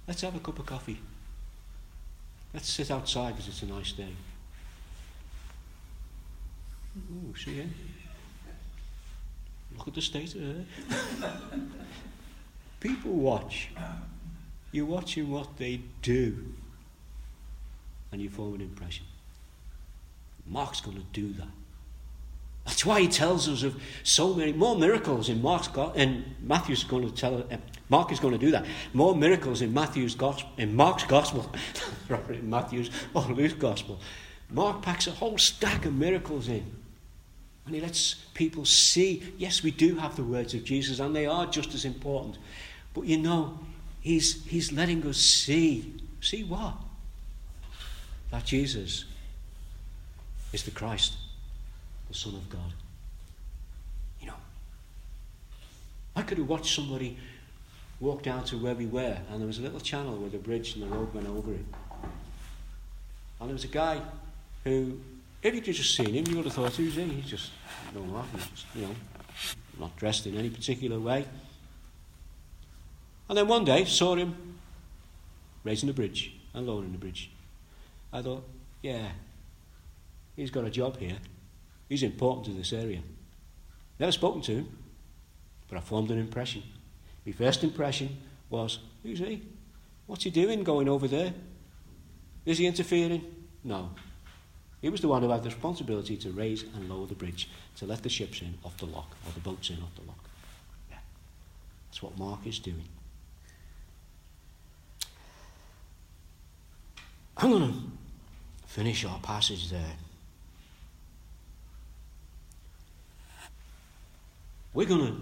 Let's 0.07 0.23
have 0.23 0.37
a 0.37 0.41
cup 0.41 0.59
of 0.59 0.67
coffee. 0.67 1.01
Let's 2.55 2.71
sit 2.71 2.91
outside 2.91 3.33
because 3.33 3.49
it's 3.49 3.63
a 3.63 3.67
nice 3.67 3.93
day. 3.93 4.15
Ooh, 7.11 7.35
see 7.37 7.61
it? 7.61 7.67
Look 9.77 9.89
at 9.89 9.95
the 9.95 10.03
state 10.03 10.35
of 10.35 10.41
her. 10.43 10.65
People 12.81 13.13
watch. 13.13 13.71
You're 14.73 14.87
watching 14.87 15.31
what 15.31 15.57
they 15.57 15.81
do. 16.03 16.45
And 18.13 18.21
you 18.21 18.31
form 18.31 18.55
an 18.55 18.61
impression. 18.61 19.07
Mark's 20.47 20.81
going 20.81 20.97
to 20.97 21.05
do 21.13 21.33
that. 21.35 21.49
That's 22.65 22.85
why 22.85 23.01
he 23.01 23.09
tells 23.09 23.49
us 23.49 23.63
of 23.63 23.81
so 24.03 24.35
many 24.35 24.53
more 24.53 24.77
miracles 24.77 25.31
in 25.31 25.41
Mark's 25.41 25.69
go- 25.69 25.93
and 25.97 26.25
Matthew's 26.43 26.85
going 26.85 27.09
to 27.09 27.15
tell 27.15 27.39
uh, 27.51 27.57
Mark 27.89 28.13
is 28.13 28.21
going 28.21 28.35
to 28.35 28.39
do 28.39 28.51
that. 28.51 28.67
More 28.93 29.17
miracles 29.17 29.63
in 29.63 29.73
Matthew's 29.73 30.15
gospel, 30.15 30.51
in 30.59 30.77
Mark's 30.77 31.05
gospel, 31.05 31.51
rather 32.11 32.35
in 32.35 32.51
Matthew's 32.51 32.91
or 33.15 33.23
Luke's 33.23 33.55
gospel. 33.55 33.99
Mark 34.51 34.83
packs 34.83 35.07
a 35.07 35.13
whole 35.13 35.39
stack 35.39 35.87
of 35.87 35.95
miracles 35.95 36.49
in. 36.49 36.78
And 37.69 37.75
he 37.75 37.83
lets 37.83 38.15
people 38.33 38.65
see, 38.65 39.23
yes, 39.37 39.63
we 39.63 39.71
do 39.71 39.97
have 39.97 40.17
the 40.17 40.25
words 40.25 40.55
of 40.55 40.65
Jesus, 40.65 41.01
and 41.01 41.15
they 41.15 41.27
are 41.27 41.45
just 41.45 41.75
as 41.75 41.85
important. 41.85 42.39
But 42.95 43.05
you 43.05 43.19
know, 43.19 43.59
he's, 44.01 44.43
he's 44.47 44.73
letting 44.73 45.07
us 45.07 45.19
see. 45.19 46.01
See 46.23 46.45
what? 46.45 46.77
That 48.31 48.47
Jesus 48.47 49.05
is 50.55 50.63
the 50.63 50.71
Christ, 50.71 51.13
the 52.09 52.15
Son 52.15 52.35
of 52.37 52.49
God. 52.49 52.73
You 54.23 54.29
know, 54.29 54.37
I 56.17 56.23
could 56.23 56.39
have 56.39 56.49
watched 56.49 56.75
somebody 56.75 57.19
walk 58.01 58.23
down 58.23 58.45
to 58.45 58.57
where 58.57 58.75
we 58.75 58.87
were, 58.87 59.19
and 59.31 59.41
there 59.41 59.47
was 59.47 59.59
a 59.59 59.63
little 59.63 59.81
channel 59.81 60.17
with 60.17 60.33
a 60.33 60.39
bridge, 60.39 60.75
and 60.75 60.85
the 60.85 60.87
road 60.87 61.13
went 61.13 61.29
over 61.29 61.53
it. 61.53 61.67
And 63.41 63.51
there 63.51 63.55
was 63.55 63.65
a 63.65 63.69
guy 63.69 64.01
who 64.65 64.99
if 65.43 65.55
you'd 65.55 65.65
just 65.65 65.95
seen 65.95 66.15
him, 66.15 66.27
you 66.27 66.37
would 66.37 66.47
have 66.47 66.55
thought, 66.55 66.75
who's 66.75 66.95
he? 66.95 67.05
He's 67.05 67.31
just, 67.31 67.51
no, 67.95 68.03
know 68.03 68.25
he's 68.35 68.47
just, 68.47 68.67
you 68.75 68.83
know, 68.83 68.95
not 69.79 69.97
dressed 69.97 70.27
in 70.27 70.37
any 70.37 70.51
particular 70.51 70.99
way. 70.99 71.25
And 73.29 73.37
then 73.37 73.47
one 73.47 73.65
day, 73.65 73.85
saw 73.85 74.17
him 74.17 74.59
raising 75.63 75.87
the 75.87 75.93
bridge 75.93 76.33
and 76.55 76.67
lowering 76.67 76.93
the 76.93 76.99
bridge. 76.99 77.31
I 78.13 78.23
thought, 78.23 78.49
yeah, 78.83 79.09
he's 80.35 80.51
got 80.51 80.65
a 80.65 80.71
job 80.71 80.97
here. 80.97 81.19
He's 81.89 82.03
important 82.03 82.47
to 82.47 82.53
this 82.53 82.73
area. 82.73 83.01
Never 83.99 84.13
spoken 84.13 84.41
to 84.43 84.53
him, 84.53 84.79
but 85.69 85.79
I 85.79 85.81
formed 85.81 86.11
an 86.11 86.19
impression. 86.19 86.63
My 87.27 87.33
first 87.33 87.63
impression 87.63 88.17
was, 88.49 88.79
who's 89.03 89.19
he? 89.19 89.43
What's 90.07 90.25
he 90.25 90.31
doing 90.31 90.65
going 90.65 90.89
over 90.89 91.07
there? 91.07 91.35
Is 92.47 92.59
he 92.59 92.67
interfering? 92.67 93.23
No. 93.63 93.91
He 94.81 94.89
was 94.89 95.01
the 95.01 95.09
one 95.09 95.23
who 95.23 95.31
had 95.31 95.43
the 95.43 95.49
responsibility 95.49 96.17
to 96.19 96.31
raise 96.31 96.63
and 96.63 96.89
lower 96.89 97.07
the 97.07 97.15
bridge, 97.15 97.49
to 97.77 97.87
let 97.87 98.03
the 98.03 98.09
ships 98.09 98.41
in 98.43 98.55
off 98.65 98.77
the 98.77 98.87
lock, 98.87 99.17
or 99.27 99.33
the 99.33 99.41
boats 99.41 99.71
in 99.71 99.77
off 99.77 99.95
the 99.97 100.07
lock. 100.07 100.25
Yeah. 100.91 100.99
That's 101.89 102.03
what 102.03 102.17
Mark 102.17 102.47
is 102.47 102.59
doing. 102.59 102.85
I'm 107.37 107.51
going 107.51 107.73
to 107.73 107.75
finish 108.67 109.05
our 109.05 109.19
passage 109.21 109.71
there. 109.71 109.97
We're 114.75 114.87
going 114.87 115.07
to 115.07 115.17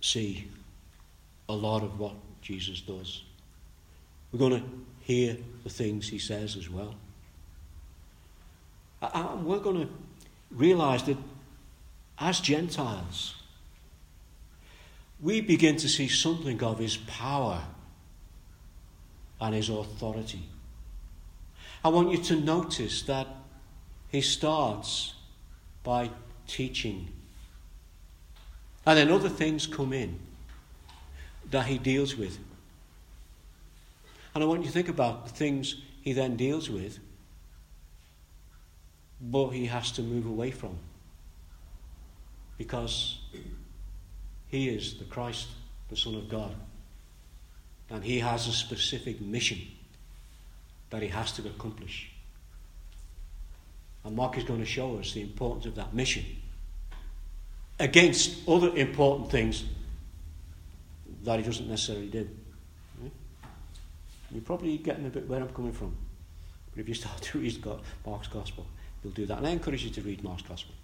see 0.00 0.48
a 1.48 1.54
lot 1.54 1.82
of 1.82 1.98
what 1.98 2.14
Jesus 2.42 2.80
does. 2.80 3.22
We're 4.32 4.38
going 4.38 4.60
to 4.60 4.68
hear 5.00 5.36
the 5.64 5.70
things 5.70 6.08
he 6.08 6.18
says 6.18 6.56
as 6.56 6.68
well. 6.68 6.94
Uh, 9.00 9.10
uh, 9.14 9.28
and 9.32 9.46
we're 9.46 9.58
going 9.58 9.86
to 9.86 9.88
realize 10.50 11.04
that 11.04 11.16
as 12.18 12.40
Gentiles, 12.40 13.34
we 15.20 15.40
begin 15.40 15.76
to 15.76 15.88
see 15.88 16.08
something 16.08 16.62
of 16.62 16.78
his 16.78 16.96
power 16.96 17.64
and 19.40 19.54
his 19.54 19.68
authority. 19.68 20.42
I 21.84 21.88
want 21.88 22.10
you 22.10 22.18
to 22.18 22.40
notice 22.40 23.02
that 23.02 23.26
he 24.08 24.20
starts 24.20 25.14
by 25.84 26.10
teaching. 26.46 27.08
And 28.84 28.98
then 28.98 29.10
other 29.10 29.28
things 29.28 29.66
come 29.66 29.92
in 29.92 30.18
that 31.50 31.66
he 31.66 31.78
deals 31.78 32.16
with. 32.16 32.38
And 34.34 34.42
I 34.42 34.46
want 34.46 34.62
you 34.62 34.66
to 34.66 34.72
think 34.72 34.88
about 34.88 35.26
the 35.26 35.32
things 35.32 35.76
he 36.02 36.12
then 36.12 36.36
deals 36.36 36.70
with 36.70 36.98
but 39.20 39.50
he 39.50 39.66
has 39.66 39.90
to 39.92 40.02
move 40.02 40.26
away 40.26 40.50
from 40.50 40.78
because 42.56 43.20
he 44.48 44.68
is 44.68 44.98
the 44.98 45.04
Christ, 45.04 45.48
the 45.88 45.96
Son 45.96 46.14
of 46.14 46.28
God, 46.28 46.54
and 47.90 48.04
he 48.04 48.18
has 48.18 48.48
a 48.48 48.52
specific 48.52 49.20
mission 49.20 49.58
that 50.90 51.02
he 51.02 51.08
has 51.08 51.32
to 51.32 51.46
accomplish. 51.46 52.10
And 54.04 54.16
Mark 54.16 54.38
is 54.38 54.44
going 54.44 54.60
to 54.60 54.66
show 54.66 54.96
us 54.96 55.12
the 55.12 55.22
importance 55.22 55.66
of 55.66 55.74
that 55.76 55.94
mission 55.94 56.24
against 57.78 58.48
other 58.48 58.74
important 58.74 59.30
things 59.30 59.64
that 61.24 61.38
he 61.38 61.44
doesn't 61.44 61.68
necessarily 61.68 62.08
do. 62.08 62.28
Hmm? 63.00 63.08
You're 64.30 64.42
probably 64.42 64.78
getting 64.78 65.06
a 65.06 65.10
bit 65.10 65.28
where 65.28 65.40
I'm 65.40 65.48
coming 65.50 65.72
from. 65.72 65.94
But 66.72 66.80
if 66.80 66.88
you 66.88 66.94
start 66.94 67.20
to 67.20 67.38
read 67.38 67.64
Mark's 68.06 68.28
Gospel, 68.28 68.66
you'll 69.08 69.14
do 69.14 69.26
that. 69.26 69.38
And 69.38 69.46
I 69.46 69.50
encourage 69.50 69.84
you 69.84 69.90
to 69.90 70.02
read 70.02 70.22
Mark's 70.22 70.42
Gospel. 70.42 70.74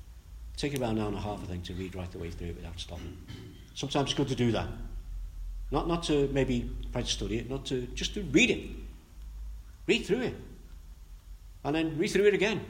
Take 0.57 0.75
about 0.75 0.93
an 0.93 1.01
hour 1.01 1.09
and 1.09 1.17
a 1.17 1.21
half, 1.21 1.43
I 1.43 1.47
think, 1.47 1.65
to 1.65 1.75
read 1.75 1.95
right 1.95 2.11
the 2.11 2.19
way 2.19 2.31
through 2.31 2.49
it 2.49 2.57
without 2.57 2.79
stopping. 2.79 3.17
Sometimes 3.75 4.11
it's 4.11 4.15
good 4.15 4.29
to 4.29 4.35
do 4.35 4.53
that. 4.53 4.69
Not, 5.71 5.89
not 5.89 6.05
to 6.05 6.29
maybe 6.29 6.71
try 6.93 7.03
to 7.03 7.09
study 7.09 7.39
it, 7.39 7.51
not 7.51 7.67
to 7.67 7.83
just 7.95 8.15
to 8.15 8.23
read 8.23 8.51
it. 8.51 8.71
Read 9.87 10.07
through 10.07 10.21
it. 10.21 10.35
And 11.65 11.75
then 11.75 11.99
read 11.99 12.09
through 12.09 12.27
it 12.27 12.35
again. 12.35 12.65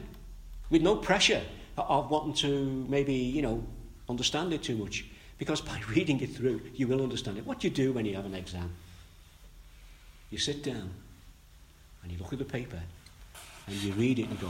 With 0.69 0.81
no 0.81 0.95
pressure 0.95 1.43
of 1.77 2.09
wanting 2.09 2.33
to 2.33 2.85
maybe, 2.89 3.13
you 3.13 3.41
know, 3.41 3.63
understand 4.09 4.51
it 4.53 4.63
too 4.63 4.75
much. 4.75 5.05
Because 5.37 5.61
by 5.61 5.79
reading 5.89 6.19
it 6.21 6.31
through, 6.31 6.61
you 6.73 6.87
will 6.87 7.03
understand 7.03 7.37
it. 7.37 7.45
What 7.45 7.63
you 7.63 7.69
do 7.69 7.93
when 7.93 8.05
you 8.05 8.15
have 8.15 8.25
an 8.25 8.33
exam. 8.33 8.73
You 10.31 10.39
sit 10.39 10.63
down 10.63 10.89
and 12.01 12.11
you 12.11 12.17
look 12.17 12.33
at 12.33 12.39
the 12.39 12.45
paper 12.45 12.81
and 13.67 13.75
you 13.77 13.93
read 13.93 14.19
it 14.19 14.29
and 14.29 14.39
go, 14.39 14.49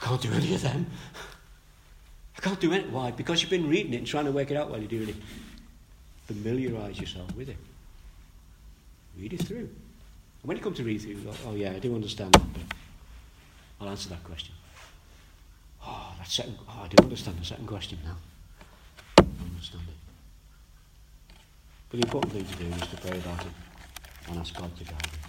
I 0.00 0.06
can't 0.06 0.20
do 0.20 0.32
any 0.32 0.54
of 0.54 0.62
them. 0.62 0.86
I 2.36 2.40
can't 2.40 2.60
do 2.60 2.72
it. 2.72 2.88
Why? 2.90 3.10
Because 3.10 3.42
you've 3.42 3.50
been 3.50 3.68
reading 3.68 3.94
it 3.94 3.96
and 3.96 4.06
trying 4.06 4.26
to 4.26 4.32
work 4.32 4.50
it 4.50 4.56
out 4.56 4.70
while 4.70 4.78
you're 4.78 4.88
doing 4.88 5.08
it. 5.08 5.16
Familiarise 6.26 7.00
yourself 7.00 7.34
with 7.34 7.48
it. 7.48 7.56
Read 9.18 9.32
it 9.32 9.42
through. 9.42 9.58
And 9.58 10.44
when 10.44 10.56
you 10.56 10.62
come 10.62 10.74
to 10.74 10.84
read 10.84 11.00
through, 11.00 11.14
go, 11.14 11.32
oh 11.46 11.54
yeah, 11.54 11.72
I 11.72 11.80
do 11.80 11.94
understand 11.94 12.32
that 12.34 12.54
bit. 12.54 12.62
I'll 13.80 13.88
answer 13.88 14.08
that 14.10 14.22
question. 14.22 14.54
Oh, 15.84 16.14
that 16.18 16.28
second, 16.28 16.58
oh, 16.68 16.82
I 16.84 16.88
do 16.88 17.02
understand 17.02 17.38
the 17.40 17.44
second 17.44 17.66
question 17.66 17.98
now. 18.04 18.16
I 19.18 19.22
understand 19.52 19.84
it. 19.88 21.34
But 21.90 22.00
the 22.00 22.06
important 22.06 22.32
thing 22.34 22.44
to 22.44 22.56
do 22.56 22.66
is 22.66 22.90
to 22.90 22.96
pray 22.98 23.18
about 23.18 23.40
it 23.40 23.52
and 24.28 24.38
ask 24.38 24.54
God 24.54 24.76
to 24.76 24.84
guide 24.84 25.08
you. 25.12 25.27